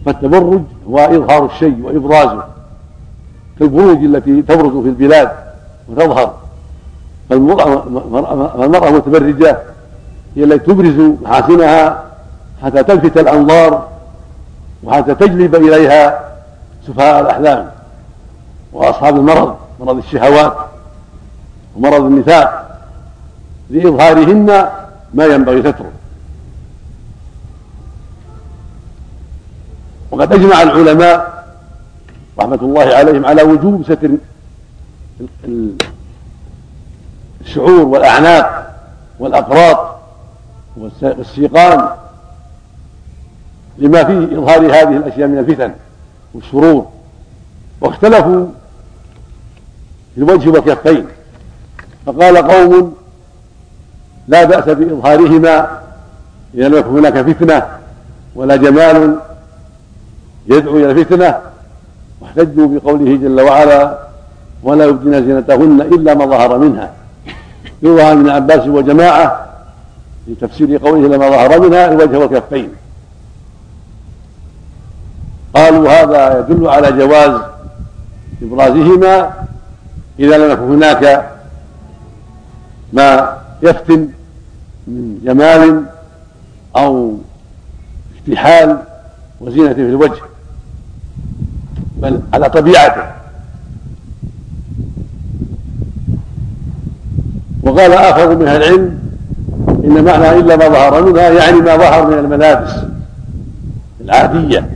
فالتبرج 0.06 0.62
هو 0.88 0.98
إظهار 0.98 1.46
الشيء 1.46 1.82
وإبرازه 1.84 2.44
كالبروج 3.60 3.98
التي 3.98 4.42
تبرز 4.42 4.84
في 4.84 4.90
البلاد 4.90 5.32
وتظهر. 5.90 6.34
فالمرأة 7.30 8.90
المتبرجة 8.90 9.58
هي 10.36 10.44
التي 10.44 10.74
تبرز 10.74 11.00
محاسنها 11.22 12.04
حتى 12.64 12.84
تلفت 12.84 13.18
الأنظار 13.18 13.88
وحتى 14.84 15.16
تجلب 15.16 15.56
إليها 15.56 16.30
سفهاء 16.88 17.22
الأحلام 17.22 17.72
وأصحاب 18.74 19.16
المرض 19.16 19.56
مرض 19.80 19.98
الشهوات 19.98 20.54
ومرض 21.76 22.04
النفاق. 22.04 22.63
لإظهارهن 23.74 24.70
ما 25.14 25.26
ينبغي 25.26 25.62
ستره. 25.62 25.92
وقد 30.12 30.34
أجمع 30.34 30.62
العلماء 30.62 31.44
رحمة 32.40 32.60
الله 32.62 32.96
عليهم 32.96 33.26
على 33.26 33.44
وجوب 33.44 33.84
ستر 33.84 34.10
الشعور 37.42 37.86
والأعناق 37.86 38.76
والأقراط 39.20 40.00
والسيقان 40.78 41.90
لما 43.78 44.04
فيه 44.04 44.40
إظهار 44.40 44.66
هذه 44.66 44.98
الأشياء 44.98 45.28
من 45.28 45.38
الفتن 45.38 45.74
والشرور. 46.34 46.88
واختلفوا 47.82 48.48
في 50.16 50.22
الوجه 50.22 50.50
والكفين. 50.50 51.08
فقال 52.06 52.38
قوم 52.38 52.96
لا 54.28 54.44
بأس 54.44 54.64
بإظهارهما 54.64 55.68
إذا 56.54 56.68
لم 56.68 56.78
يكن 56.78 56.90
هناك 56.90 57.22
فتنة 57.22 57.64
ولا 58.36 58.56
جمال 58.56 59.16
يدعو 60.48 60.78
إلى 60.78 60.92
الفتنة. 60.92 61.38
واحتجوا 62.22 62.68
بقوله 62.68 63.16
جل 63.16 63.42
وعلا 63.42 63.98
ولا 64.64 64.86
يبدين 64.86 65.26
زينتهن 65.26 65.82
إلا 65.82 66.14
ما 66.14 66.26
ظهر 66.26 66.58
منها. 66.58 66.92
يروى 67.82 68.02
عن 68.02 68.20
ابن 68.20 68.30
عباس 68.30 68.68
وجماعة 68.68 69.46
في 70.26 70.36
تفسير 70.36 70.78
قوله 70.78 71.08
لما 71.08 71.30
ظهر 71.30 71.60
منها 71.60 71.92
الوجه 71.92 72.18
والكفين. 72.18 72.70
قالوا 75.56 75.90
هذا 75.90 76.40
يدل 76.40 76.68
على 76.68 76.92
جواز 76.92 77.42
إبرازهما 78.42 79.32
إذا 80.20 80.38
لم 80.38 80.52
يكن 80.52 80.62
هناك 80.62 81.26
ما 82.94 83.38
يفتن 83.64 84.08
من 84.88 85.20
جمال 85.24 85.84
أو 86.76 87.18
اكتحال 88.18 88.78
وزينة 89.42 89.74
في 89.74 89.82
الوجه 89.82 90.22
بل 92.02 92.22
على 92.34 92.50
طبيعته. 92.50 93.04
وقال 97.64 97.94
آخر 97.94 98.36
من 98.36 98.48
أهل 98.48 98.64
العلم 98.64 99.00
إن 99.84 100.04
معنى 100.04 100.40
إلا 100.40 100.56
ما 100.56 100.68
ظهر 100.68 101.04
منها 101.04 101.30
يعني 101.30 101.58
ما 101.58 101.78
ظهر 101.78 102.08
من 102.08 102.14
الملابس 102.14 102.72
العادية 104.02 104.70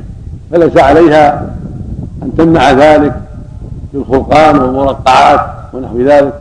فليس 0.52 0.78
عليها 0.78 1.56
أن 2.24 2.36
تمنع 2.38 2.72
ذلك 2.72 3.22
بالخلقان 3.94 4.60
والمرقعات 4.60 5.42
ونحو 5.74 6.02
ذلك. 6.02 6.34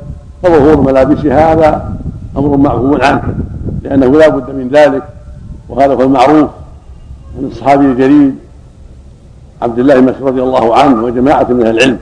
فظهور 0.42 0.80
ملابسها 0.80 1.52
هذا 1.52 1.95
أمر 2.36 2.56
معفو 2.56 2.96
عنه 2.96 3.34
لأنه 3.82 4.18
لا 4.18 4.28
بد 4.28 4.54
من 4.54 4.68
ذلك 4.68 5.02
وهذا 5.68 5.94
هو 5.94 6.02
المعروف 6.02 6.50
عن 7.38 7.44
الصحابي 7.44 7.84
الجليل 7.84 8.34
عبد 9.62 9.78
الله 9.78 10.00
بن 10.00 10.06
مسعود 10.06 10.28
رضي 10.28 10.42
الله 10.42 10.76
عنه 10.76 11.04
وجماعة 11.04 11.46
من 11.50 11.66
أهل 11.66 11.76
العلم. 11.76 11.98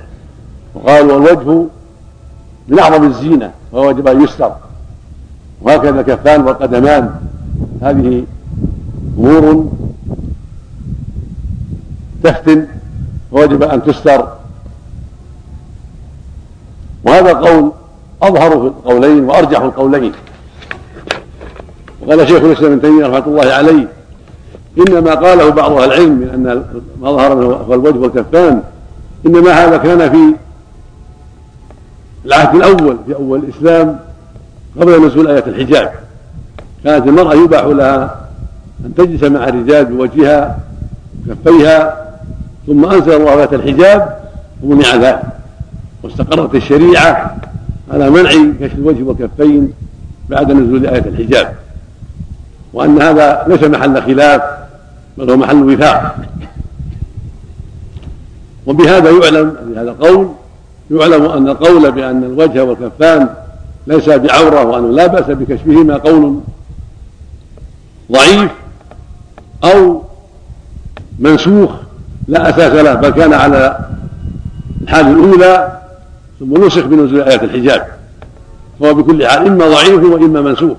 وقالوا 0.75 1.19
الوجه 1.19 1.65
من 2.69 2.79
أعظم 2.79 3.07
الزينة 3.07 3.51
ووجب 3.73 4.09
أن 4.09 4.23
يستر. 4.23 4.53
وهكذا 5.63 6.01
الكفان 6.01 6.43
والقدمان 6.43 7.11
هذه 7.83 8.25
أمور 9.19 9.73
تفتن 12.23 12.67
ووجب 13.33 13.63
أن 13.63 13.83
تستر. 13.83 14.29
وهذا 17.05 17.31
القول 17.31 17.73
أظهر 18.23 18.51
في 18.51 18.67
القولين 18.67 19.25
وأرجح 19.25 19.61
القولين. 19.61 20.13
وقال 22.07 22.29
شيخ 22.29 22.43
الإسلام 22.43 22.73
ابن 22.73 22.83
تيمية 22.83 23.07
رحمة 23.07 23.27
الله 23.27 23.53
عليه 23.53 23.89
إنما 24.89 25.15
قاله 25.15 25.49
بعض 25.49 25.73
أهل 25.73 25.85
العلم 25.85 26.13
من 26.13 26.29
أن 26.29 26.65
ما 27.01 27.13
ظهر 27.13 27.37
منه 27.37 27.47
هو 27.47 27.75
الوجه 27.75 27.99
والكفان 27.99 28.63
إنما 29.27 29.51
هذا 29.51 29.77
كان 29.77 30.11
في 30.11 30.35
العهد 32.27 32.55
الأول 32.55 32.97
في 33.07 33.15
أول 33.15 33.39
الإسلام 33.39 33.99
قبل 34.81 35.07
نزول 35.07 35.29
آية 35.29 35.45
الحجاب. 35.47 35.93
كانت 36.85 37.07
المرأة 37.07 37.35
يباح 37.35 37.65
لها 37.65 38.21
أن 38.85 38.95
تجلس 38.95 39.23
مع 39.23 39.49
الرجال 39.49 39.85
بوجهها 39.85 40.59
كفيها 41.29 42.07
ثم 42.67 42.85
أنزل 42.85 43.13
الله 43.13 43.41
آية 43.41 43.49
الحجاب 43.53 44.19
ومنع 44.63 44.95
ذلك. 44.97 45.23
واستقرت 46.03 46.55
الشريعة 46.55 47.37
على 47.93 48.11
منع 48.11 48.31
كشف 48.61 48.75
الوجه 48.75 49.03
والكفين 49.03 49.73
بعد 50.29 50.53
نزول 50.53 50.87
آية 50.87 51.05
الحجاب. 51.07 51.55
وأن 52.75 53.03
هذا 53.03 53.45
ليس 53.49 53.63
محل 53.63 54.03
خلاف 54.03 54.43
بل 55.19 55.31
هو 55.31 55.37
محل 55.37 55.73
وفاق. 55.73 56.17
وبهذا 58.67 59.11
يعلم 59.11 59.57
بهذا 59.67 59.91
القول 59.91 60.29
يعلم 60.91 61.25
أن 61.25 61.49
القول 61.49 61.93
بأن 61.93 62.25
الوجه 62.25 62.65
والكفان 62.65 63.29
ليس 63.87 64.09
بعورة 64.09 64.65
وأنه 64.65 64.89
لا 64.89 65.07
بأس 65.07 65.25
بكشفهما 65.25 65.97
قول 65.97 66.41
ضعيف 68.13 68.51
أو 69.65 70.03
منسوخ 71.19 71.71
لا 72.29 72.51
أساس 72.51 72.73
له 72.73 72.95
بل 72.95 73.11
كان 73.11 73.33
على 73.33 73.79
الحال 74.83 75.07
الأولى 75.07 75.81
ثم 76.41 76.67
نسخ 76.67 76.87
بنزول 76.87 77.23
آيات 77.23 77.43
الحجاب. 77.43 77.87
فهو 78.81 78.95
بكل 78.95 79.27
حال 79.27 79.47
إما 79.47 79.69
ضعيف 79.69 80.03
وإما 80.05 80.41
منسوخ. 80.41 80.77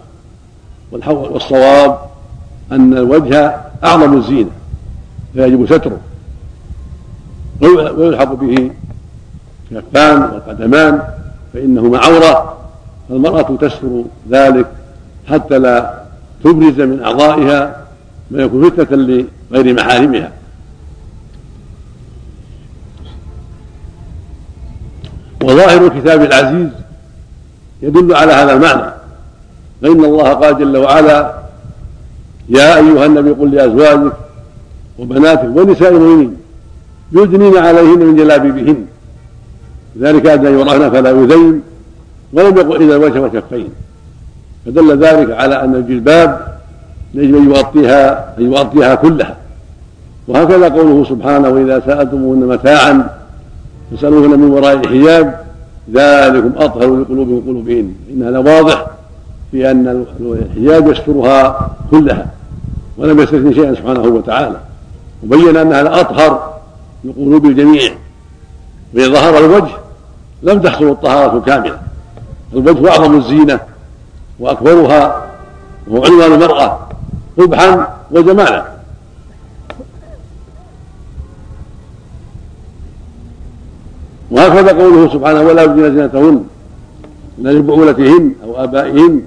والصواب 0.91 1.99
أن 2.71 2.93
الوجه 2.93 3.55
أعظم 3.83 4.17
الزينة 4.17 4.51
فيجب 5.33 5.65
ستره. 5.65 5.99
ويلحق 7.97 8.33
به 8.33 8.71
الكفان 9.71 10.21
والقدمان 10.21 11.01
فإنهما 11.53 11.97
عورة. 11.97 12.57
فالمرأة 13.09 13.57
تستر 13.61 14.03
ذلك 14.29 14.65
حتى 15.29 15.59
لا 15.59 16.03
تبرز 16.43 16.81
من 16.81 17.03
أعضائها 17.03 17.81
ما 18.31 18.43
يكون 18.43 18.69
فتنة 18.69 19.25
لغير 19.51 19.73
محارمها. 19.73 20.31
وظاهر 25.43 25.85
الكتاب 25.85 26.21
العزيز 26.21 26.69
يدل 27.81 28.15
على 28.15 28.33
هذا 28.33 28.53
المعنى. 28.53 28.94
فإن 29.81 30.05
الله 30.05 30.33
قال 30.33 30.57
جل 30.57 30.77
وعلا 30.77 31.33
يا 32.49 32.77
أيها 32.77 33.05
النبي 33.05 33.31
قل 33.31 33.51
لأزواجك 33.51 34.13
وبناتك 34.99 35.49
ونساء 35.55 35.91
المؤمنين 35.91 36.37
يدنين 37.11 37.57
عليهن 37.57 37.99
من 37.99 38.15
جلابيبهن. 38.15 38.85
ذلك 39.99 40.25
أدنى 40.25 40.49
يراهن 40.59 40.91
فلا 40.91 41.09
يذين 41.09 41.61
ولم 42.33 42.57
يقل 42.57 42.75
إلا 42.75 42.95
الوجه 42.95 43.19
والكفين 43.21 43.69
فدل 44.65 44.97
ذلك 44.97 45.31
على 45.31 45.63
أن 45.63 45.75
الجلباب 45.75 46.57
يجب 47.13 47.35
أن 47.35 47.49
يغطيها 47.51 48.35
أن 48.39 48.51
يغطيها 48.53 48.95
كلها. 48.95 49.35
وهكذا 50.27 50.69
قوله 50.69 51.03
سبحانه 51.03 51.49
وإذا 51.49 51.79
سألتموهن 51.85 52.39
متاعا 52.39 53.09
فاسألوهن 53.91 54.39
من 54.39 54.51
وراء 54.51 54.73
الحجاب 54.73 55.39
ذلكم 55.93 56.51
أطهر 56.57 56.99
لقلوبهم 56.99 57.37
وقلوبهن 57.37 57.93
إن 58.11 58.23
هذا 58.23 58.39
واضح 59.45 59.51
في 59.51 59.71
أن 59.71 60.05
الحجاب 60.19 60.91
يسترها 60.91 61.69
كلها 61.91 62.27
ولم 62.97 63.19
يستثني 63.19 63.53
شيئا 63.53 63.75
سبحانه 63.75 64.01
وتعالى. 64.01 64.59
وبين 65.23 65.57
أن 65.57 65.73
هذا 65.73 66.01
أطهر 66.01 66.53
لقلوب 67.03 67.45
الجميع 67.45 67.91
وإذا 68.93 69.09
ظهر 69.09 69.37
الوجه 69.37 69.73
لم 70.43 70.61
تحصل 70.61 70.89
الطهارة 70.89 71.39
كاملة. 71.39 71.79
الوجه 72.53 72.89
أعظم 72.89 73.17
الزينة 73.17 73.59
وأكبرها 74.39 75.25
وهو 75.87 76.03
عنوان 76.05 76.33
المرأة 76.33 76.79
قبحا 77.37 77.87
وجمالا. 78.11 78.65
وهكذا 84.31 84.83
قوله 84.83 85.13
سبحانه 85.13 85.41
ولا 85.41 85.63
يبدين 85.63 85.95
زينتهن 85.95 86.43
لا 87.37 87.49
لبعولتهن 87.49 88.33
أو 88.43 88.63
آبائهن 88.63 89.21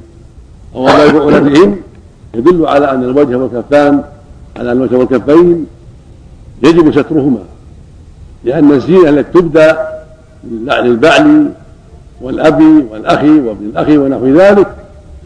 أو 0.74 0.88
اباء 0.88 1.12
بعولتهن 1.12 1.76
يدل 2.34 2.66
على 2.66 2.90
أن 2.90 3.04
الوجه 3.04 3.36
والكفان 3.36 4.02
على 4.56 4.72
الوجه 4.72 4.96
والكفين 4.96 5.66
يجب 6.62 6.92
سترهما 6.92 7.42
لأن 8.44 8.72
الزينة 8.72 9.08
التي 9.08 9.40
تبدى 9.40 9.72
للبعل 10.44 11.50
والاب 12.20 12.86
والاخ 12.90 13.22
وابن 13.22 13.66
الاخ 13.66 13.88
ونحو 13.88 14.26
ذلك 14.26 14.66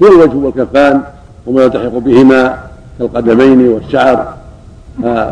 هي 0.03 0.09
الوجه 0.09 0.37
والكفان 0.37 1.03
وما 1.47 1.63
يلتحق 1.63 1.99
بهما 1.99 2.59
كالقدمين 2.99 3.69
والشعر. 3.69 4.35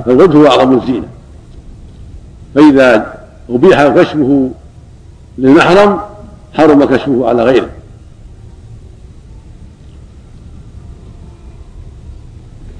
فالوجه 0.07 0.37
هو 0.37 0.47
أعظم 0.47 0.79
الزينة. 0.79 1.07
فإذا 2.55 3.15
أبيح 3.51 3.89
كشفه 3.89 4.51
للمحرم 5.39 6.01
حرم 6.55 6.85
كشفه 6.85 7.29
على 7.29 7.43
غيره. 7.43 7.69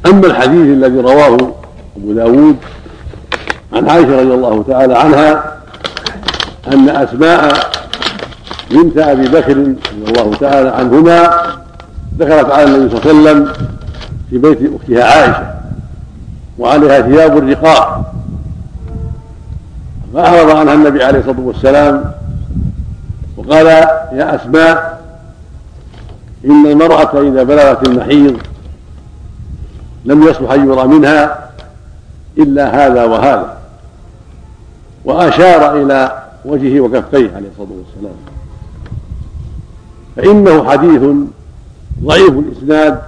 أما 0.07 0.27
الحديث 0.27 0.67
الذي 0.67 1.01
رواه 1.01 1.37
أبو 1.97 2.13
داود 2.13 2.57
عن 3.73 3.89
عائشة 3.89 4.21
رضي 4.21 4.35
الله 4.35 4.65
تعالى 4.69 4.99
عنها 4.99 5.57
أن 6.73 6.89
أسماء 6.89 7.71
بنت 8.71 8.99
أبي 8.99 9.29
بكر 9.29 9.57
رضي 9.57 9.77
الله 10.21 10.37
تعالى 10.41 10.69
عنهما 10.69 11.31
ذكرت 12.19 12.51
على 12.51 12.65
النبي 12.65 12.97
صلى 12.97 13.11
الله 13.13 13.31
عليه 13.31 13.41
وسلم 13.41 13.53
في 14.31 14.39
بيت 14.39 14.59
أختها 14.81 15.05
عائشة 15.05 15.55
وعليها 16.59 17.01
ثياب 17.01 17.39
الرقاق 17.39 18.13
فأعرض 20.15 20.57
عنها 20.57 20.75
النبي 20.75 21.05
عليه 21.05 21.19
الصلاة 21.19 21.41
والسلام 21.41 22.05
وقال 23.37 23.67
يا 24.13 24.35
أسماء 24.35 25.01
إن 26.45 26.67
المرأة 26.67 27.21
إذا 27.21 27.43
بلغت 27.43 27.89
المحيض 27.89 28.37
لم 30.05 30.23
يصلح 30.23 30.51
أن 30.51 30.69
يرى 30.71 30.87
منها 30.87 31.51
إلا 32.39 32.87
هذا 32.87 33.05
وهذا. 33.05 33.59
وأشار 35.05 35.83
إلى 35.83 36.23
وجهه 36.45 36.81
وكفيه 36.81 37.31
عليه 37.37 37.49
الصلاة 37.49 37.69
والسلام. 37.79 38.17
فإنه 40.17 40.71
حديث 40.71 41.03
ضعيف 42.03 42.31
الإسناد 42.31 43.01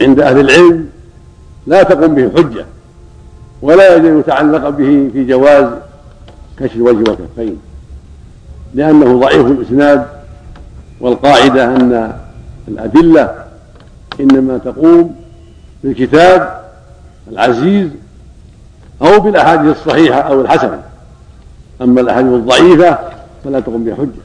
عند 0.00 0.20
أهل 0.20 0.40
العلم 0.40 0.88
لا 1.66 1.82
تقوم 1.82 2.14
به 2.14 2.30
حجة 2.36 2.64
ولا 3.62 3.96
أن 3.96 4.18
يتعلق 4.20 4.68
به 4.68 5.10
في 5.12 5.24
جواز 5.24 5.66
كشف 6.58 6.76
الوجه 6.76 7.10
والكفين 7.10 7.58
لأنه 8.74 9.20
ضعيف 9.20 9.46
الإسناد 9.46 10.06
والقاعدة 11.00 11.64
أن 11.64 12.12
الأدلة 12.68 13.34
إنما 14.20 14.58
تقوم 14.58 15.14
بالكتاب 15.84 16.60
العزيز 17.32 17.88
أو 19.02 19.20
بالأحاديث 19.20 19.76
الصحيحة 19.76 20.20
أو 20.20 20.40
الحسنة. 20.40 20.82
أما 21.82 22.00
الأحاديث 22.00 22.32
الضعيفة 22.32 22.98
فلا 23.44 23.60
تقم 23.60 23.84
بحجة 23.84 24.22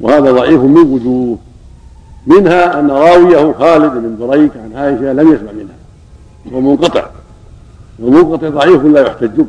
وهذا 0.00 0.32
ضعيف 0.32 0.60
من 0.60 0.78
وجوه. 0.78 1.38
منها 2.26 2.80
أن 2.80 2.90
راويه 2.90 3.52
خالد 3.52 3.92
بن 3.92 4.26
بريك 4.26 4.50
عن 4.56 4.76
عائشة 4.76 5.12
لم 5.12 5.34
يسمع 5.34 5.52
منها. 5.52 5.76
هو 6.52 6.60
منقطع. 6.60 7.06
والمنقطع 7.98 8.48
ضعيف 8.48 8.84
لا 8.84 9.00
يحتج 9.00 9.36
به. 9.36 9.46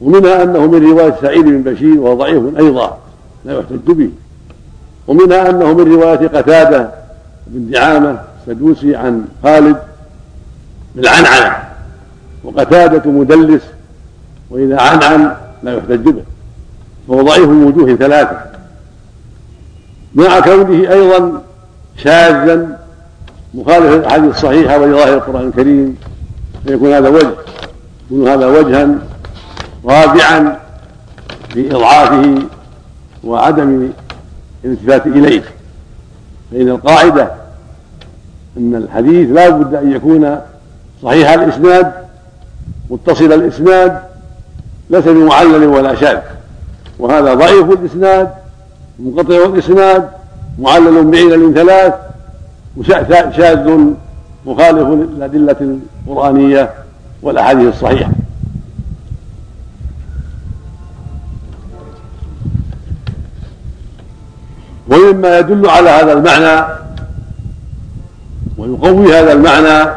ومنها 0.00 0.42
أنه 0.42 0.66
من 0.66 0.90
رواية 0.90 1.14
سعيد 1.22 1.44
بن 1.44 1.62
بشير 1.62 2.00
وهو 2.00 2.14
ضعيف 2.14 2.58
أيضا 2.58 2.98
لا 3.44 3.58
يحتج 3.58 3.92
به. 3.92 4.10
ومنها 5.06 5.50
أنه 5.50 5.72
من 5.72 5.94
رواية 5.94 6.28
قتادة 6.28 6.90
بن 7.46 7.70
دعامة 7.70 8.18
السدوسي 8.42 8.96
عن 8.96 9.24
خالد 9.42 9.76
بالعنعنة 10.94 11.56
وقتادة 12.44 13.10
مدلس 13.10 13.62
وإذا 14.50 14.80
عنعن 14.80 15.34
لا 15.62 15.76
يحتج 15.76 16.08
به 16.08 16.22
فهو 17.08 17.22
ضعيف 17.22 17.48
من 17.48 17.64
وجوه 17.64 17.96
ثلاثة. 17.96 18.40
مع 20.14 20.40
كونه 20.40 20.92
أيضا 20.92 21.42
شاذا 21.96 22.78
مخالف 23.54 23.86
للأحاديث 23.86 24.30
الصحيحة 24.30 24.78
ولظاهر 24.78 25.14
القرآن 25.14 25.48
الكريم 25.48 25.96
فيكون 26.66 26.92
هذا 26.92 27.08
وجه 27.08 27.34
يكون 28.10 28.28
هذا 28.28 28.46
وجها 28.46 28.88
رابعا 29.84 30.58
في 31.48 31.70
إضعافه 31.70 32.42
وعدم 33.24 33.90
الالتفات 34.64 35.06
إليه. 35.06 35.42
فإن 36.52 36.68
القاعدة 36.68 37.41
أن 38.58 38.74
الحديث 38.74 39.30
لا 39.30 39.48
بد 39.48 39.74
أن 39.74 39.92
يكون 39.92 40.38
صحيح 41.02 41.30
الإسناد 41.30 41.92
متصل 42.90 43.32
الإسناد 43.32 43.98
ليس 44.90 45.04
بمعلل 45.04 45.64
ولا 45.66 45.94
شاذ. 45.94 46.18
وهذا 46.98 47.34
ضعيف 47.34 47.70
الإسناد 47.70 48.30
منقطع 48.98 49.34
الإسناد 49.34 50.08
معلل 50.58 51.04
بعلل 51.04 51.54
ثلاث 51.54 51.94
شاذ 53.36 53.78
مخالف 54.46 54.88
للأدلة 54.88 55.78
القرآنية 56.06 56.70
والأحاديث 57.22 57.74
الصحيحة. 57.74 58.10
ومما 64.88 65.38
يدل 65.38 65.68
على 65.68 65.90
هذا 65.90 66.12
المعنى 66.12 66.81
ويقوي 68.62 69.14
هذا 69.14 69.32
المعنى 69.32 69.92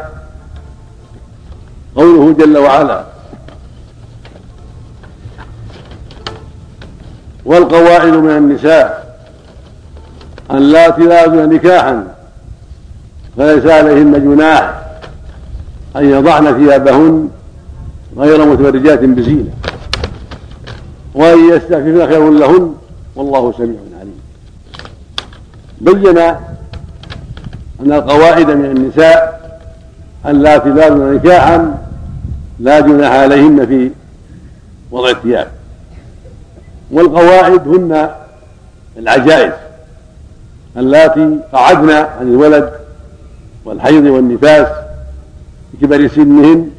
قوله 1.96 2.32
جل 2.32 2.58
وعلا 2.58 3.04
والقواعد 7.44 8.12
من 8.12 8.30
النساء 8.30 9.16
اللاتي 10.50 11.02
لا 11.02 11.22
يرجون 11.24 11.54
نكاحا 11.54 12.14
فليس 13.36 13.66
عليهن 13.66 14.12
جناح 14.12 14.82
أن 15.96 16.10
يضعن 16.10 16.54
ثيابهن 16.58 17.28
غير 18.18 18.44
متبرجات 18.44 19.00
بزينة 19.00 19.50
وأن 21.14 21.48
يستعففن 21.48 22.06
خير 22.06 22.30
لهن 22.30 22.74
والله 23.16 23.52
سميع 23.58 23.78
عليم. 24.00 24.20
بين 25.80 26.18
أن 27.80 27.92
القواعد 27.92 28.50
من 28.50 28.64
النساء 28.64 29.36
اللاتي 30.26 30.68
لا 30.68 30.90
نكاحا 30.90 31.74
لا 32.58 32.80
جناح 32.80 33.12
عليهن 33.12 33.66
في 33.66 33.90
وضع 34.90 35.10
الثياب. 35.10 35.48
والقواعد 36.90 37.68
هن 37.68 38.10
العجائز 38.96 39.52
اللاتي 40.76 41.38
قعدن 41.52 41.90
عن 41.90 42.06
الولد 42.22 42.72
والحيض 43.64 44.04
والنفاس 44.04 44.66
بكبر 45.74 46.08
سنهن 46.08 46.70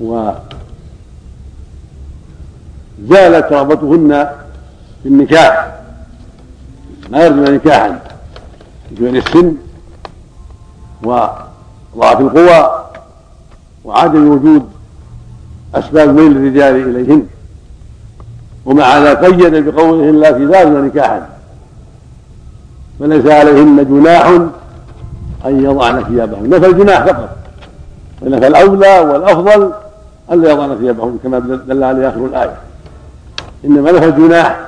وزالت 0.00 0.42
رغبتهن 3.52 4.30
في 5.02 5.08
النكاح. 5.08 5.74
لا 7.10 7.26
يرجون 7.26 7.54
نكاحا 7.54 8.00
بكبر 8.90 9.08
السن. 9.08 9.56
وضعف 11.02 12.20
القوى 12.20 12.84
وعدم 13.84 14.28
وجود 14.30 14.68
أسباب 15.74 16.08
ميل 16.08 16.36
الرجال 16.36 16.96
إليهن. 16.96 17.26
ومع 18.64 18.98
ذلك 18.98 19.24
قيد 19.24 19.68
بقوله 19.68 20.10
لا 20.10 20.28
يرجون 20.28 20.84
نكاحا. 20.84 21.28
فليس 23.00 23.26
عليهن 23.26 23.84
جناح 23.88 24.26
أن 25.46 25.64
يضعن 25.64 26.04
ثيابهن. 26.04 26.50
نفى 26.50 26.66
الجناح 26.66 27.04
فقط. 27.04 27.28
ونفى 28.22 28.46
الأولى 28.46 28.98
والأفضل 28.98 29.72
ألا 30.32 30.50
يضعن 30.52 30.78
ثيابهن 30.78 31.18
كما 31.22 31.38
دل 31.38 31.84
عليه 31.84 32.08
آخر 32.08 32.24
الآية. 32.24 32.56
إنما 33.64 33.92
نفى 33.92 34.04
الجناح 34.04 34.60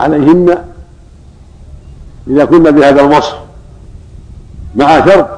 عليهن 0.00 0.58
إذا 2.28 2.44
كنا 2.44 2.70
بهذا 2.70 3.00
الوصف. 3.00 3.45
مع 4.76 5.06
شرط 5.06 5.28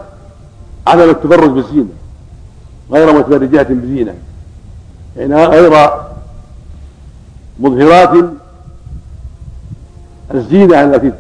عدم 0.87 1.11
التبرج 1.11 1.51
بالزينة 1.51 1.89
غير 2.93 3.13
متبرجات 3.13 3.73
بزينة. 3.73 4.15
يعني 5.17 5.45
غير 5.47 5.91
مظهرات 7.61 8.25
الزينة 10.35 10.83
التي 10.85 11.13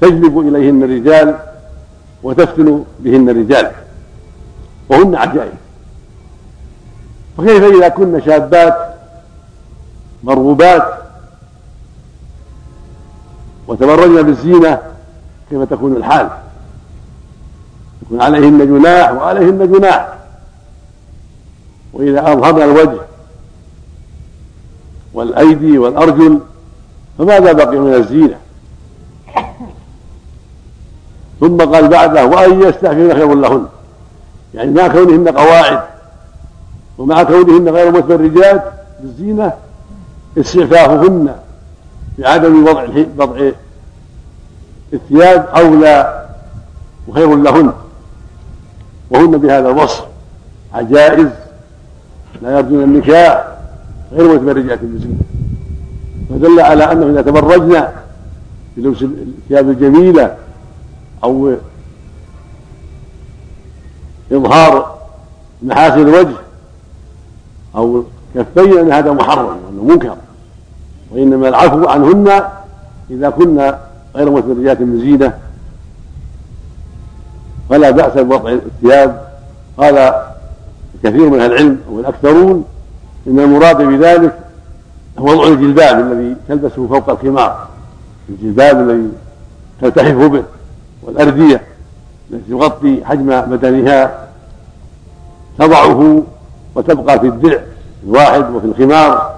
تجلب 0.00 0.38
إليهن 0.38 0.82
الرجال 0.82 1.38
وتفتن 2.22 2.84
بهن 3.00 3.28
الرجال. 3.28 3.70
وهن 4.88 5.14
عجائب. 5.14 5.54
فكيف 7.38 7.64
إذا 7.64 7.88
كن 7.88 8.20
شابات 8.26 8.94
مرغوبات 10.24 10.94
وتبرجن 13.68 14.22
بالزينة 14.22 14.78
كيف 15.50 15.62
تكون 15.62 15.96
الحال؟ 15.96 16.30
عليهن 18.12 18.58
جناح 18.58 19.12
وعليهن 19.12 19.72
جناح. 19.72 20.14
وإذا 21.92 22.32
أظهرن 22.32 22.62
الوجه 22.62 23.00
والأيدي 25.14 25.78
والأرجل 25.78 26.40
فماذا 27.18 27.52
بقي 27.52 27.76
من 27.76 27.94
الزينة؟ 27.94 28.36
ثم 31.40 31.56
قال 31.56 31.88
بعده 31.88 32.26
وأن 32.26 32.62
يستعففن 32.62 33.14
خير 33.14 33.34
لهن. 33.34 33.66
يعني 34.54 34.70
مع 34.70 34.88
كونهن 34.88 35.28
قواعد 35.28 35.80
ومع 36.98 37.22
كونهن 37.22 37.68
غير 37.68 37.90
متبرجات 37.90 38.72
بالزينة 39.00 39.52
استعفافهن 40.38 41.36
بعدم 42.18 42.62
وضع 42.62 42.86
وضع 43.18 43.50
الثياب 44.92 45.46
أولى 45.46 46.26
وخير 47.08 47.36
لهن. 47.36 47.72
وهن 49.14 49.38
بهذا 49.38 49.68
الوصف. 49.68 50.04
عجائز 50.74 51.28
لا 52.42 52.58
يرجون 52.58 52.82
النكاح 52.82 53.46
غير 54.12 54.34
متبرجات 54.34 54.78
بالزينة 54.82 55.14
فدل 56.30 56.60
على 56.60 56.92
أنه 56.92 57.06
إذا 57.06 57.22
تبرجنا 57.22 57.92
بلبس 58.76 59.02
الثياب 59.02 59.70
الجميلة 59.70 60.36
أو 61.24 61.54
إظهار 64.32 64.98
محاسن 65.62 66.00
الوجه 66.00 66.36
أو 67.76 68.04
كفين 68.34 68.78
أن 68.78 68.92
هذا 68.92 69.12
محرم 69.12 69.46
وأنه 69.46 69.82
منكر. 69.94 70.16
وإنما 71.10 71.48
العفو 71.48 71.88
عنهن 71.88 72.42
إذا 73.10 73.30
كنا 73.30 73.78
غير 74.16 74.30
متبرجات 74.30 74.82
بزينة 74.82 75.38
فلا 77.70 77.90
بأس 77.90 78.12
بوضع 78.12 78.50
الثياب. 78.50 79.28
قال 79.78 80.14
كثير 81.04 81.30
من 81.30 81.40
العلم 81.40 81.78
والأكثرون 81.90 82.64
إن 83.26 83.40
المراد 83.40 83.82
بذلك 83.82 84.38
وضع 85.18 85.46
الجلباب 85.46 86.00
الذي 86.00 86.36
تلبسه 86.48 86.86
فوق 86.86 87.10
الخمار. 87.10 87.66
الجلباب 88.28 88.80
الذي 88.80 89.08
تلتحف 89.80 90.14
به 90.14 90.42
والأردية 91.02 91.62
التي 92.30 92.50
تغطي 92.50 93.04
حجم 93.04 93.40
بدنها 93.40 94.28
تضعه 95.58 96.22
وتبقى 96.74 97.20
في 97.20 97.26
الدرع 97.26 97.60
الواحد 98.06 98.50
وفي 98.50 98.66
الخمار 98.66 99.34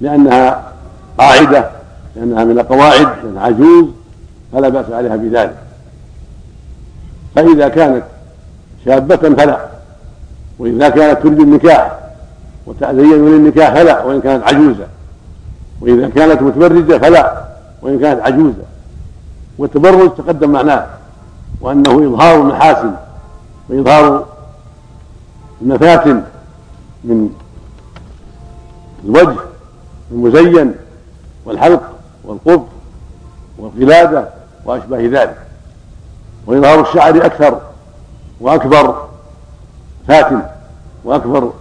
لأنها 0.00 0.72
قاعدة 1.18 1.70
لأنها 2.16 2.44
من 2.44 2.58
القواعد 2.58 3.08
لأنها 3.24 3.42
عجوز 3.42 3.86
فلا 4.52 4.68
بأس 4.68 4.90
عليها 4.90 5.16
بذلك. 5.16 5.56
فإذا 7.34 7.68
كانت 7.68 8.02
شابة 8.84 9.16
فلا 9.16 9.58
وإذا 10.58 10.88
كانت 10.88 11.22
تريد 11.22 11.40
النكاح 11.40 11.98
وتأذين 12.66 13.26
للنكاح 13.26 13.74
فلا 13.74 14.04
وإن 14.04 14.20
كانت 14.20 14.44
عجوزة 14.44 14.86
وإذا 15.80 16.08
كانت 16.08 16.42
متبرجة 16.42 16.98
فلا 16.98 17.44
وإن 17.82 18.00
كانت 18.00 18.20
عجوزة. 18.20 18.62
والتبرج 19.58 20.10
تقدم 20.14 20.50
معناه 20.50 20.86
وأنه 21.60 22.08
إظهار 22.08 22.40
المحاسن 22.40 22.94
وإظهار 23.68 24.26
المفاتن 25.62 26.22
من 27.04 27.28
الوجه 29.04 29.36
المزين 30.12 30.74
والحلق 31.44 31.82
والقبض 32.24 32.68
والقلادة 33.58 34.28
وأشباه 34.64 34.98
ذلك. 34.98 35.38
وإظهار 36.46 36.80
الشعر 36.80 37.26
أكثر 37.26 37.60
وأكبر 38.40 39.08
فاتن 40.08 40.42
وأكبر 41.04 41.52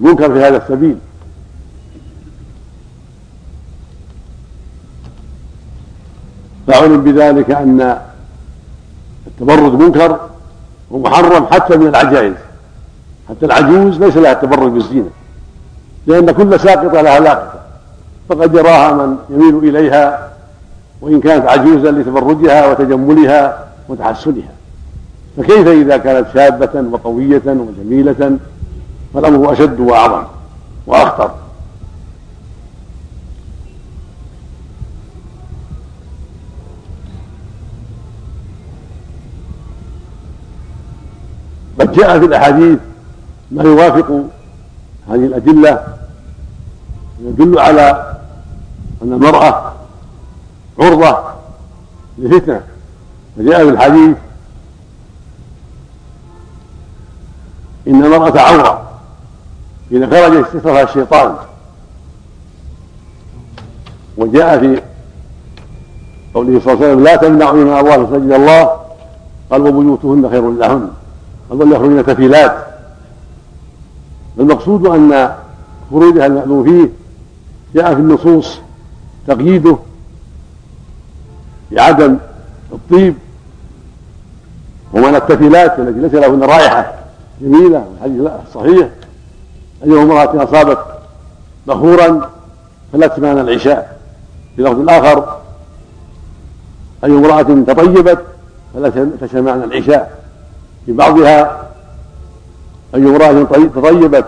منكر 0.00 0.32
في 0.32 0.44
هذا 0.44 0.56
السبيل. 0.56 0.98
فعلم 6.66 7.04
بذلك 7.04 7.50
أن 7.50 7.98
التبرج 9.26 9.72
منكر 9.72 10.20
ومحرم 10.90 11.46
حتى 11.46 11.76
من 11.76 11.86
العجائز. 11.86 12.34
حتى 13.28 13.46
العجوز 13.46 13.98
ليس 13.98 14.16
لها 14.16 14.32
التبرج 14.32 14.72
بالزينة 14.72 15.10
لأن 16.06 16.30
كل 16.30 16.60
ساقطة 16.60 17.00
لها 17.00 17.20
لاقطة. 17.20 17.60
فقد 18.28 18.54
يراها 18.54 18.92
من 18.92 19.16
يميل 19.30 19.76
إليها 19.76 20.32
وإن 21.00 21.20
كانت 21.20 21.46
عجوزا 21.46 21.90
لتبرجها 21.90 22.70
وتجملها 22.70 23.66
وتحسنها 23.88 24.52
فكيف 25.36 25.68
إذا 25.68 25.96
كانت 25.96 26.26
شابة 26.34 26.84
وقوية 26.90 27.42
وجميلة؟ 27.46 28.38
فالأمر 29.14 29.52
أشد 29.52 29.80
وأعظم 29.80 30.22
وأخطر. 30.86 31.30
قد 41.80 41.92
جاء 41.92 42.18
في 42.18 42.24
الأحاديث 42.24 42.78
ما 43.50 43.62
يوافق 43.62 44.24
هذه 45.08 45.26
الأدلة 45.26 45.84
يدل 47.24 47.58
على 47.58 48.14
أن 49.02 49.12
المرأة 49.12 49.72
عرضة 50.80 51.18
لفتنة 52.18 52.62
فجاء 53.36 53.64
في 53.64 53.70
الحديث. 53.70 54.16
إن 57.88 58.04
المرأة 58.04 58.40
عورة 58.40 58.90
إذا 59.92 60.06
خرج 60.06 60.36
استثرها 60.36 60.82
الشيطان. 60.82 61.36
وجاء 64.16 64.58
في 64.58 64.82
قوله 66.34 66.60
صلى 66.60 66.72
الله 66.72 66.84
عليه 66.84 66.92
وسلم 66.92 67.04
لا 67.04 67.16
تمنعوا 67.16 67.52
من 67.52 67.78
الله 67.78 67.96
مساجد 67.96 68.32
الله 68.32 68.80
قال 69.50 69.60
وبيوتهن 69.60 70.30
خير 70.30 70.50
لهن. 70.50 70.90
قال 71.50 71.72
يخرجن 71.72 72.02
كفيلات 72.02 72.66
المقصود 74.38 74.86
أن 74.86 75.34
خروجها 75.90 76.26
المأذون 76.26 76.64
فيه 76.64 76.88
جاء 77.74 77.94
في 77.94 78.00
النصوص 78.00 78.58
تقييده 79.26 79.78
بعدم 81.72 82.16
الطيب 82.72 83.14
ومن 84.92 85.14
التفلات 85.14 85.78
التي 85.78 86.00
ليس 86.00 86.14
لهن 86.14 86.42
رائحة 86.42 86.94
جميلة 87.40 87.86
الحديث 87.96 88.30
صحيح. 88.54 88.88
أيها 89.84 90.02
امرأة 90.02 90.44
أصابت 90.44 90.78
بخورا 91.66 92.30
فلا 92.92 93.06
تسمعن 93.06 93.38
العشاء. 93.38 93.98
في 94.56 94.62
لفظ 94.62 94.88
آخر 94.88 95.38
أي 97.04 97.10
امرأة 97.10 97.42
تطيبت 97.42 98.18
فلا 98.74 98.88
تسمعن 99.20 99.62
العشاء. 99.62 100.24
في 100.86 100.92
بعضها 100.92 101.68
أي 102.94 103.02
امرأة 103.02 103.42
تطيبت 103.74 104.24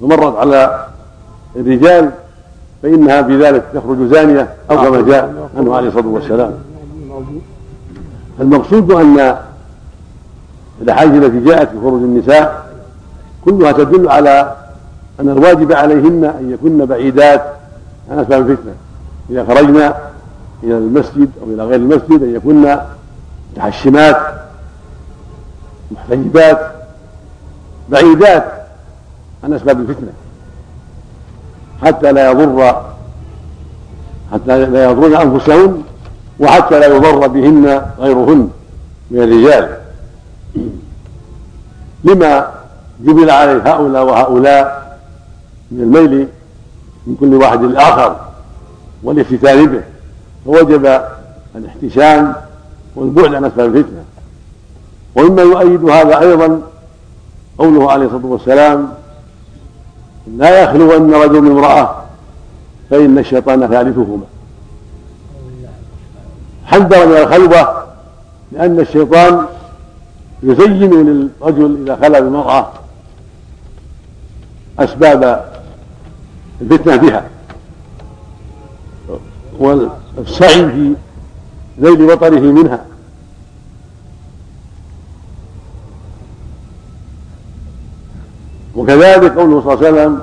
ومرت 0.00 0.36
على 0.36 0.86
الرجال 1.56 2.10
فإنها 2.82 3.20
بذلك 3.20 3.64
تخرج 3.74 4.08
زانية 4.08 4.54
أو 4.70 4.76
كما 4.76 5.00
جاء 5.00 5.48
عنه 5.56 5.76
عليه 5.76 5.88
الصلاة 5.88 6.06
والسلام. 6.06 6.54
المقصود 8.40 8.92
أن 8.92 9.36
الأحاديث 10.82 11.22
التي 11.22 11.40
جاءت 11.40 11.68
في 11.68 11.80
خروج 11.80 12.02
النساء 12.02 12.66
كلها 13.44 13.72
تدل 13.72 14.08
على 14.08 14.56
أن 15.20 15.28
الواجب 15.28 15.72
عليهن 15.72 16.24
أن 16.24 16.50
يكن 16.50 16.84
بعيدات 16.86 17.42
عن 18.10 18.18
أسباب 18.18 18.50
الفتنة. 18.50 18.74
إذا 19.30 19.44
خرجنا 19.44 19.94
إلى 20.62 20.78
المسجد 20.78 21.30
أو 21.42 21.54
إلى 21.54 21.64
غير 21.64 21.76
المسجد 21.76 22.22
أن 22.22 22.34
يكن 22.34 22.78
متحشمات 23.52 24.16
محتجبات 25.90 26.58
بعيدات 27.88 28.44
عن 29.44 29.52
أسباب 29.52 29.80
الفتنة. 29.80 30.12
حتى 31.82 32.12
لا 32.12 32.30
يضر 32.30 32.82
حتى 34.32 34.66
لا 34.66 34.90
يضرن 34.90 35.14
أنفسهن 35.14 35.82
وحتى 36.40 36.80
لا 36.80 36.86
يضر 36.86 37.26
بهن 37.26 37.82
غيرهن 37.98 38.50
من 39.10 39.22
الرجال. 39.22 39.76
لما 42.04 42.50
جبل 43.00 43.30
عليه 43.30 43.74
هؤلاء 43.74 44.04
وهؤلاء 44.04 44.98
من 45.70 45.80
الميل 45.80 46.28
من 47.06 47.16
كل 47.20 47.34
واحد 47.34 47.62
للآخر 47.62 48.16
والافتتان 49.02 49.66
به 49.66 49.82
فوجب 50.44 51.00
الاحتشام 51.56 52.34
والبعد 52.96 53.34
عن 53.34 53.44
أسباب 53.44 53.76
الفتنة. 53.76 54.04
ومما 55.16 55.42
يؤيد 55.42 55.84
هذا 55.90 56.20
أيضا 56.20 56.60
قوله 57.58 57.92
عليه 57.92 58.06
الصلاة 58.06 58.26
والسلام 58.26 58.88
لا 60.26 60.62
يخلون 60.62 61.14
رجل 61.14 61.40
من 61.40 61.50
امرأة 61.50 61.94
فإن 62.90 63.18
الشيطان 63.18 63.66
ثالثهما. 63.66 64.24
حذر 66.64 67.06
من 67.06 67.16
الخلوة 67.16 67.84
لأن 68.52 68.80
الشيطان 68.80 69.46
يزين 70.42 70.90
للرجل 70.90 71.82
إذا 71.82 71.96
خلا 72.02 72.20
بمرأة 72.20 72.70
أسباب 74.78 75.50
الفتنة 76.60 76.96
بها. 76.96 77.24
والسعي 79.58 80.70
في 80.70 80.94
ذيل 81.80 82.02
وطره 82.02 82.40
منها. 82.40 82.84
وكذلك 88.76 89.38
قوله 89.38 89.60
صلى 89.60 89.72
الله 89.72 89.86
عليه 89.86 89.88
وسلم 89.88 90.20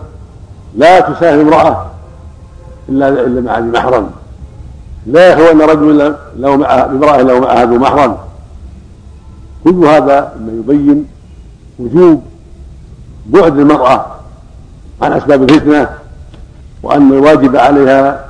لا 0.75 0.99
تسافر 0.99 1.41
امرأة 1.41 1.85
إلا 2.89 3.09
إلا 3.09 3.41
مع 3.41 3.59
ذي 3.59 3.67
محرم. 3.67 4.09
لا 5.05 5.29
يخلون 5.29 5.61
رجل 5.61 6.15
له 6.37 6.55
مع 6.55 6.85
امرأة 6.85 7.21
له 7.21 7.39
معها 7.39 7.65
ذو 7.65 7.77
محرم. 7.77 8.17
كل 9.63 9.85
هذا 9.85 10.33
مما 10.39 10.51
يبين 10.51 11.05
وجوب 11.79 12.23
بعد 13.25 13.59
المرأة 13.59 14.05
عن 15.01 15.13
أسباب 15.13 15.43
الفتنة 15.43 15.89
وأن 16.83 17.11
الواجب 17.11 17.55
عليها 17.55 18.25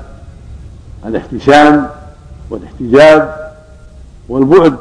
الاحتشام 1.06 1.88
والاحتجاب 2.50 3.36
والبعد 4.30 4.76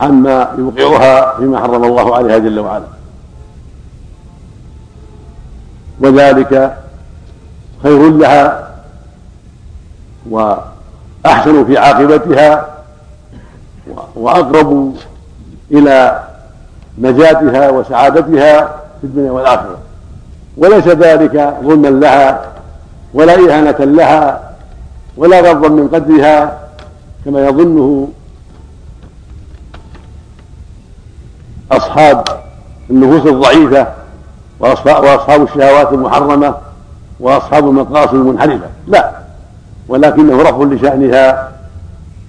عما 0.00 0.54
يوقعها 0.58 1.36
فيما 1.36 1.58
حرم 1.58 1.84
الله 1.84 2.16
عليها 2.16 2.38
جل 2.38 2.58
وعلا. 2.58 2.84
وذلك 6.00 6.76
خير 7.82 8.10
لها 8.10 8.70
وأحسن 10.30 11.64
في 11.64 11.78
عاقبتها 11.78 12.66
وأقرب 14.14 14.94
إلى 15.70 16.22
نجاتها 16.98 17.70
وسعادتها 17.70 18.60
في 19.00 19.04
الدنيا 19.04 19.30
والآخرة. 19.30 19.78
وليس 20.56 20.86
ذلك 20.86 21.54
ظلما 21.62 21.88
لها 21.88 22.52
ولا 23.14 23.34
إهانة 23.34 23.84
لها 23.84 24.50
ولا 25.16 25.40
غضا 25.40 25.68
من 25.68 25.88
قدرها 25.88 26.58
كما 27.24 27.46
يظنه 27.46 28.08
أصحاب 31.72 32.24
النفوس 32.90 33.32
الضعيفة 33.32 33.86
وأصحاب 34.64 35.42
الشهوات 35.42 35.92
المحرمة 35.92 36.54
وأصحاب 37.20 37.68
المقاصد 37.68 38.14
المنحرفة 38.14 38.66
لا. 38.86 39.10
ولكنه 39.88 40.42
رفع 40.42 40.62
لشأنها 40.62 41.48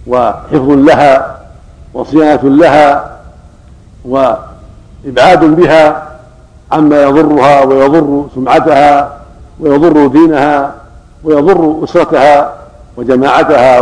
وحفظ 0.07 0.69
لها 0.69 1.37
وصيانة 1.93 2.41
لها 2.43 3.11
إبعاد 5.05 5.43
بها 5.43 6.07
عما 6.71 7.03
يضرها 7.03 7.63
ويضر 7.63 8.25
سمعتها 8.35 9.17
ويضر 9.59 10.07
دينها 10.07 10.71
ويضر 11.23 11.83
أسرتها 11.83 12.53
وجماعتها 12.97 13.79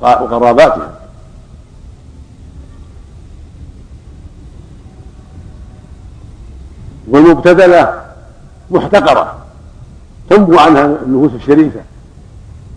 وقراباتها. 0.00 0.88
والمبتذلة 7.10 8.00
محتقرة 8.70 9.34
تنبو 10.30 10.58
عنها 10.58 10.84
النفوس 10.84 11.32
الشريفة 11.34 11.80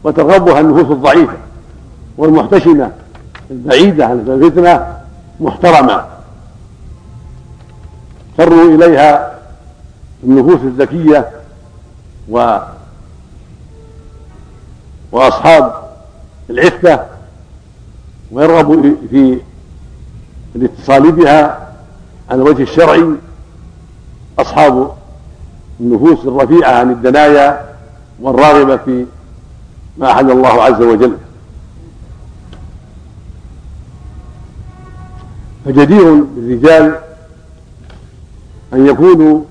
وترغبها 0.04 0.60
النفوس 0.60 0.92
الضعيفة 0.92 1.38
والمحتشمة 2.18 2.92
البعيدة 3.52 4.06
عن 4.06 4.20
الفتنة 4.28 4.98
محترمة. 5.40 6.06
فروا 8.38 8.76
إليها 8.76 9.40
النفوس 10.24 10.60
الذكية 10.62 11.30
و 12.30 12.58
وأصحاب 15.12 15.74
العفة 16.50 17.06
ويرغب 18.32 18.96
في 19.10 19.40
الاتصال 20.56 21.12
بها 21.12 21.68
على 22.30 22.42
الوجه 22.42 22.64
الشرعي. 22.64 23.06
أصحاب 24.40 24.92
النفوس 25.80 26.26
الرفيعة 26.26 26.72
عن 26.72 26.92
الدنايا 26.92 27.66
والراغبة 28.22 28.78
في 28.78 29.06
ما 29.98 30.12
أحل 30.12 30.32
الله 30.32 30.64
عز 30.64 30.82
وجل. 30.82 31.18
فجدير 35.66 36.14
بالرجال 36.14 36.96
أن 38.74 38.88
يكونوا 38.88 39.42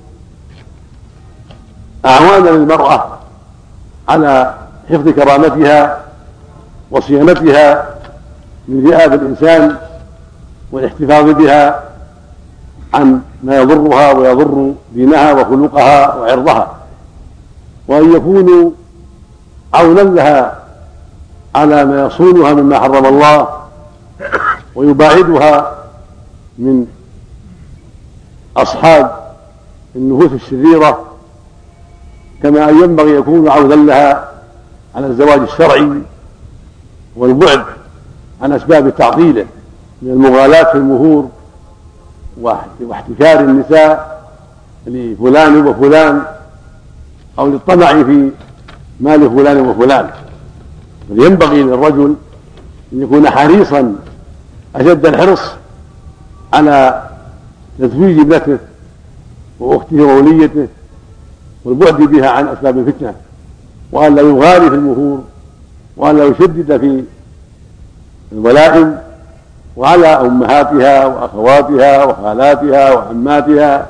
أعوانا 2.04 2.50
للمرأة 2.50 3.18
على 4.08 4.54
حفظ 4.90 5.08
كرامتها 5.08 6.04
وصيانتها 6.90 7.94
من 8.68 8.84
ذئاب 8.90 9.12
الإنسان 9.14 9.76
والاحتفاظ 10.72 11.24
بها 11.30 11.82
عن 12.94 13.20
ما 13.42 13.56
يضرها 13.56 14.12
ويضر 14.12 14.72
دينها 14.94 15.32
وخلقها 15.32 16.14
وعرضها. 16.14 16.76
وأن 17.88 18.12
يكونوا 18.12 18.70
عونا 19.74 20.00
لها 20.00 20.62
على 21.54 21.84
ما 21.84 22.06
يصونها 22.06 22.52
مما 22.54 22.80
حرم 22.80 23.06
الله 23.06 23.48
ويباعدها 24.74 25.74
من 26.58 26.86
أصحاب 28.56 29.10
النفوس 29.96 30.32
الشريرة 30.32 31.04
كما 32.42 32.68
أن 32.68 32.82
ينبغي 32.82 33.10
يكون 33.10 33.48
عونا 33.48 33.74
لها 33.74 34.28
على 34.94 35.06
الزواج 35.06 35.40
الشرعي 35.40 36.02
والبعد 37.16 37.64
عن 38.42 38.52
أسباب 38.52 38.96
تعطيله 38.96 39.46
من 40.02 40.10
المغالاة 40.10 40.72
في 40.72 40.78
المهور 40.78 41.28
واحتكار 42.40 43.40
النساء 43.40 44.22
لفلان 44.86 45.66
وفلان 45.66 46.22
أو 47.38 47.46
للطمع 47.46 48.02
في 48.02 48.30
مال 49.00 49.30
فلان 49.30 49.60
وفلان. 49.60 50.10
بل 51.10 51.24
ينبغي 51.24 51.62
للرجل 51.62 52.14
أن 52.92 53.02
يكون 53.02 53.30
حريصا 53.30 53.94
أشد 54.76 55.06
الحرص 55.06 55.40
على 56.52 57.02
تزويج 57.78 58.18
ابنته 58.18 58.58
وأخته 59.60 60.02
ووليته 60.02 60.68
والبعد 61.64 61.96
بها 61.96 62.28
عن 62.30 62.48
أسباب 62.48 62.78
الفتنة 62.78 63.14
وأن 63.92 64.14
لا 64.14 64.22
يغالي 64.22 64.70
في 64.70 64.76
المهور 64.76 65.22
وأن 65.96 66.16
لا 66.16 66.24
يشدد 66.24 66.76
في 66.76 67.04
الولائم 68.32 68.98
وعلى 69.76 70.06
أمهاتها 70.06 71.06
وأخواتها 71.06 72.04
وخالاتها 72.04 72.92
وعماتها 72.94 73.86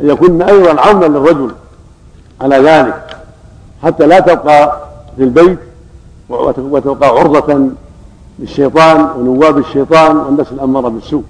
أن 0.00 0.08
يكن 0.10 0.42
أيضا 0.42 0.80
عونا 0.80 1.06
للرجل 1.06 1.50
على 2.40 2.56
ذلك 2.58 3.16
حتى 3.82 4.06
لا 4.06 4.20
تبقى 4.20 4.76
في 5.16 5.22
البيت 5.24 5.58
وتبقى 6.28 7.08
عرضة 7.08 7.68
للشيطان 8.38 9.00
ونواب 9.16 9.58
الشيطان 9.58 10.16
والنفس 10.16 10.52
الأمارة 10.52 10.88
بالسوء. 10.88 11.24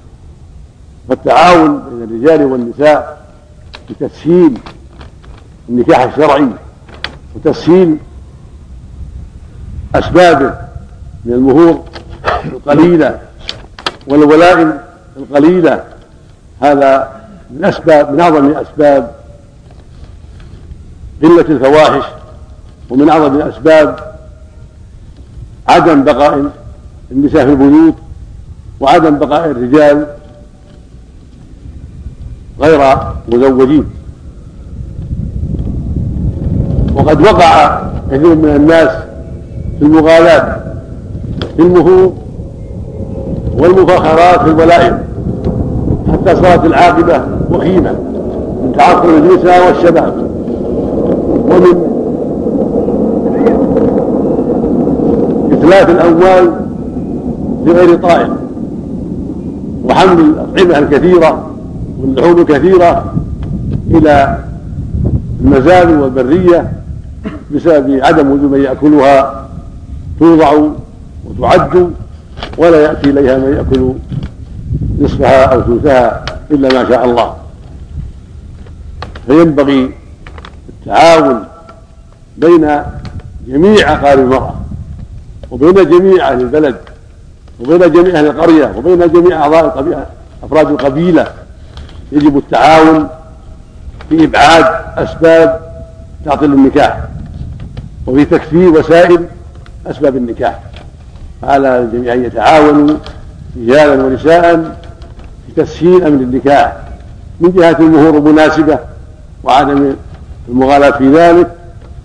فالتعاون 1.08 1.82
بين 1.90 2.02
الرجال 2.04 2.44
والنساء 2.52 3.26
بتسهيل 3.90 4.58
النكاح 5.68 6.00
الشرعي 6.02 6.48
وتسهيل 7.36 7.96
أسبابه 9.94 10.54
من 11.24 11.32
المهور 11.32 11.84
القليلة 12.44 13.18
والولائم 14.10 14.78
القليلة. 15.16 15.84
هذا 16.62 17.20
من 17.50 17.64
أسباب 17.64 18.12
من 18.12 18.20
أعظم 18.20 18.50
أسباب 18.56 19.10
قلة 21.22 21.40
الفواحش 21.40 22.04
ومن 22.90 23.08
أعظم 23.08 23.34
الأسباب 23.34 24.14
عدم 25.68 26.04
بقاء 26.04 26.50
النساء 27.12 27.44
في 27.44 27.50
البيوت 27.50 27.94
وعدم 28.80 29.18
بقاء 29.18 29.50
الرجال 29.50 30.06
غير 32.60 32.98
مزوجين. 33.28 33.84
وقد 36.94 37.20
وقع 37.20 37.82
كثير 38.10 38.34
من 38.34 38.56
الناس 38.56 38.88
في 39.78 39.84
المغالاة 39.84 40.56
في 41.56 41.62
المهور 41.62 42.29
والمفاخرات 43.60 44.40
في 44.40 44.50
الولائم 44.50 44.98
حتى 46.12 46.36
صارت 46.42 46.64
العاقبة 46.64 47.20
وخيمة 47.50 47.90
من 48.62 48.72
تعطل 48.78 49.08
النساء 49.08 49.66
والشباب. 49.66 50.30
ومن 51.44 51.90
إتلاف 55.52 55.90
الأموال 55.90 56.52
بغير 57.66 57.96
طائل 57.96 58.30
وحمل 59.84 60.20
الأطعمة 60.20 60.78
الكثيرة 60.78 61.50
واللحوم 62.00 62.38
الكثيرة 62.38 63.04
إلى 63.90 64.38
المزارع 65.40 66.00
والبرية 66.00 66.72
بسبب 67.54 68.00
عدم 68.02 68.30
وجود 68.30 68.50
من 68.52 68.60
يأكلها 68.60 69.46
توضع 70.20 70.52
وتعد 71.30 71.90
ولا 72.58 72.82
يأتي 72.82 73.10
إليها 73.10 73.36
من 73.36 73.56
يأكل 73.56 73.94
نصفها 75.00 75.44
أو 75.44 75.62
ثلثها 75.62 76.24
إلا 76.50 76.82
ما 76.82 76.88
شاء 76.88 77.04
الله. 77.04 77.36
فينبغي 79.26 79.90
التعاون 80.68 81.44
بين 82.36 82.82
جميع 83.46 83.92
أقارب 83.92 84.18
المرأة 84.18 84.54
وبين 85.50 85.90
جميع 85.90 86.28
أهل 86.28 86.40
البلد 86.40 86.76
وبين 87.60 87.92
جميع 87.92 88.18
أهل 88.18 88.26
القرية 88.26 88.72
وبين 88.76 89.12
جميع 89.12 89.42
أعضاء 89.42 90.06
أفراد 90.42 90.70
القبيلة. 90.70 91.26
يجب 92.12 92.38
التعاون 92.38 93.08
في 94.08 94.24
إبعاد 94.24 94.64
أسباب 94.96 95.60
تعطيل 96.24 96.52
النكاح 96.52 97.00
وفي 98.06 98.24
تكفير 98.24 98.68
وسائل 98.68 99.26
أسباب 99.86 100.16
النكاح. 100.16 100.60
على 101.42 101.78
الجميع 101.78 102.14
أن 102.14 102.24
يتعاونوا 102.24 102.96
رجالا 103.56 104.04
ونساء 104.04 104.76
في 105.46 105.62
تسهيل 105.62 106.04
أمر 106.04 106.20
النكاح 106.22 106.76
من 107.40 107.52
جهة 107.52 107.76
المهور 107.80 108.18
المناسبة 108.18 108.78
وعدم 109.44 109.94
المغالاة 110.48 110.90
في 110.90 111.12
ذلك 111.12 111.50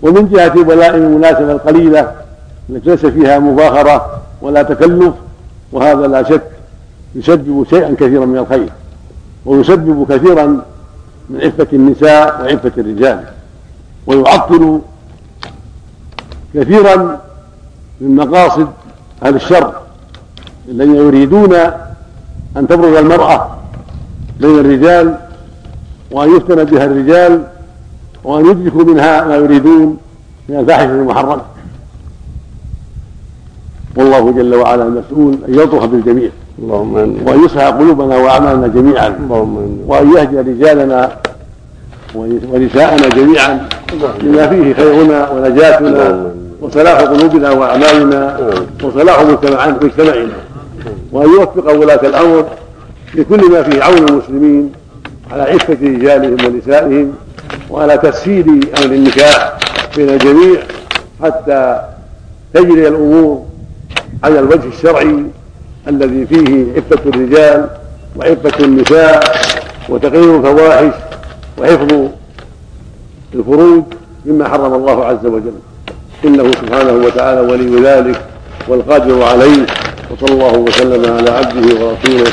ومن 0.02 0.28
جهة 0.28 0.52
الولائم 0.54 1.02
المناسبة 1.02 1.52
القليلة 1.52 2.12
التي 2.70 2.90
ليس 2.90 3.06
فيها 3.06 3.38
مفاخرة 3.38 4.20
ولا 4.42 4.62
تكلف 4.62 5.14
وهذا 5.72 6.06
لا 6.06 6.22
شك 6.22 6.42
يسبب 7.14 7.66
شيئا 7.70 7.94
كثيرا 7.94 8.26
من 8.26 8.38
الخير 8.38 8.68
ويسبب 9.46 10.06
كثيرا 10.12 10.46
من 11.30 11.40
عفة 11.42 11.66
النساء 11.72 12.42
وعفة 12.42 12.72
الرجال 12.78 13.24
ويعطل 14.06 14.80
كثيرا 16.54 17.20
من 18.00 18.16
مقاصد 18.16 18.68
أهل 19.22 19.34
الشر 19.36 19.72
الذين 20.68 20.96
يريدون 20.96 21.54
أن 22.56 22.68
تبرز 22.68 22.96
المرأة 22.96 23.56
بين 24.40 24.58
الرجال 24.58 25.14
وأن 26.10 26.36
يفتن 26.36 26.64
بها 26.64 26.84
الرجال 26.84 27.42
وأن 28.24 28.46
يدركوا 28.50 28.84
منها 28.84 29.24
ما 29.24 29.36
يريدون 29.36 29.96
من 30.48 30.56
الفاحشة 30.56 30.90
المحرمة. 30.90 31.42
والله 33.96 34.32
جل 34.32 34.54
وعلا 34.54 34.82
المسؤول 34.84 35.38
أن 35.48 35.54
يلطف 35.54 35.84
بالجميع. 35.84 36.30
اللهم 36.58 36.96
آمين. 36.96 37.18
وأن 37.26 37.44
يصلح 37.44 37.64
قلوبنا 37.64 38.16
وأعمالنا 38.16 38.66
جميعا. 38.66 39.08
اللهم 39.08 39.56
آمين. 39.56 39.80
وأن 39.86 40.12
يهدي 40.12 40.38
رجالنا 40.38 41.16
ونساءنا 42.14 43.08
جميعا. 43.08 43.68
لما 44.22 44.48
فيه 44.48 44.74
خيرنا 44.74 45.30
ونجاتنا. 45.30 46.30
وصلاح 46.60 47.00
قلوبنا 47.00 47.50
وأعمالنا 47.50 48.50
وصلاح 48.82 49.22
مجتمعنا. 49.82 50.32
وأن 51.12 51.28
يوفق 51.28 51.72
ولاة 51.72 52.00
الأمر 52.06 52.46
لكل 53.14 53.50
ما 53.50 53.62
فيه 53.62 53.82
عون 53.82 54.08
المسلمين 54.08 54.72
على 55.32 55.42
عفة 55.42 55.78
رجالهم 55.82 56.36
ونسائهم 56.46 57.12
وعلى 57.70 57.98
تسهيل 57.98 58.68
أمر 58.78 58.94
النكاح 58.94 59.58
بين 59.96 60.08
الجميع 60.08 60.60
حتى 61.22 61.80
تجري 62.54 62.88
الأمور 62.88 63.44
على 64.24 64.38
الوجه 64.38 64.68
الشرعي 64.68 65.24
الذي 65.88 66.26
فيه 66.26 66.66
عفة 66.76 67.10
الرجال 67.10 67.68
وعفة 68.16 68.64
النساء 68.64 69.20
وتقرير 69.88 70.36
الفواحش 70.36 70.94
وحفظ 71.58 72.08
الفروج 73.34 73.84
مما 74.26 74.48
حرم 74.48 74.74
الله 74.74 75.04
عز 75.04 75.26
وجل. 75.26 75.54
إنه 76.24 76.50
سبحانه 76.52 76.92
وتعالى 76.92 77.40
ولي 77.40 77.82
ذلك 77.88 78.20
والقادر 78.68 79.22
عليه 79.22 79.66
وصلى 80.10 80.32
الله 80.34 80.58
وسلم 80.58 81.12
على 81.16 81.30
عبده 81.30 81.74
ورسوله 81.84 82.30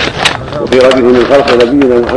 وخيرته 0.61 1.01
من 1.01 1.25
خلق 1.29 1.53
نبينا 1.63 1.95
محمد 1.99 2.11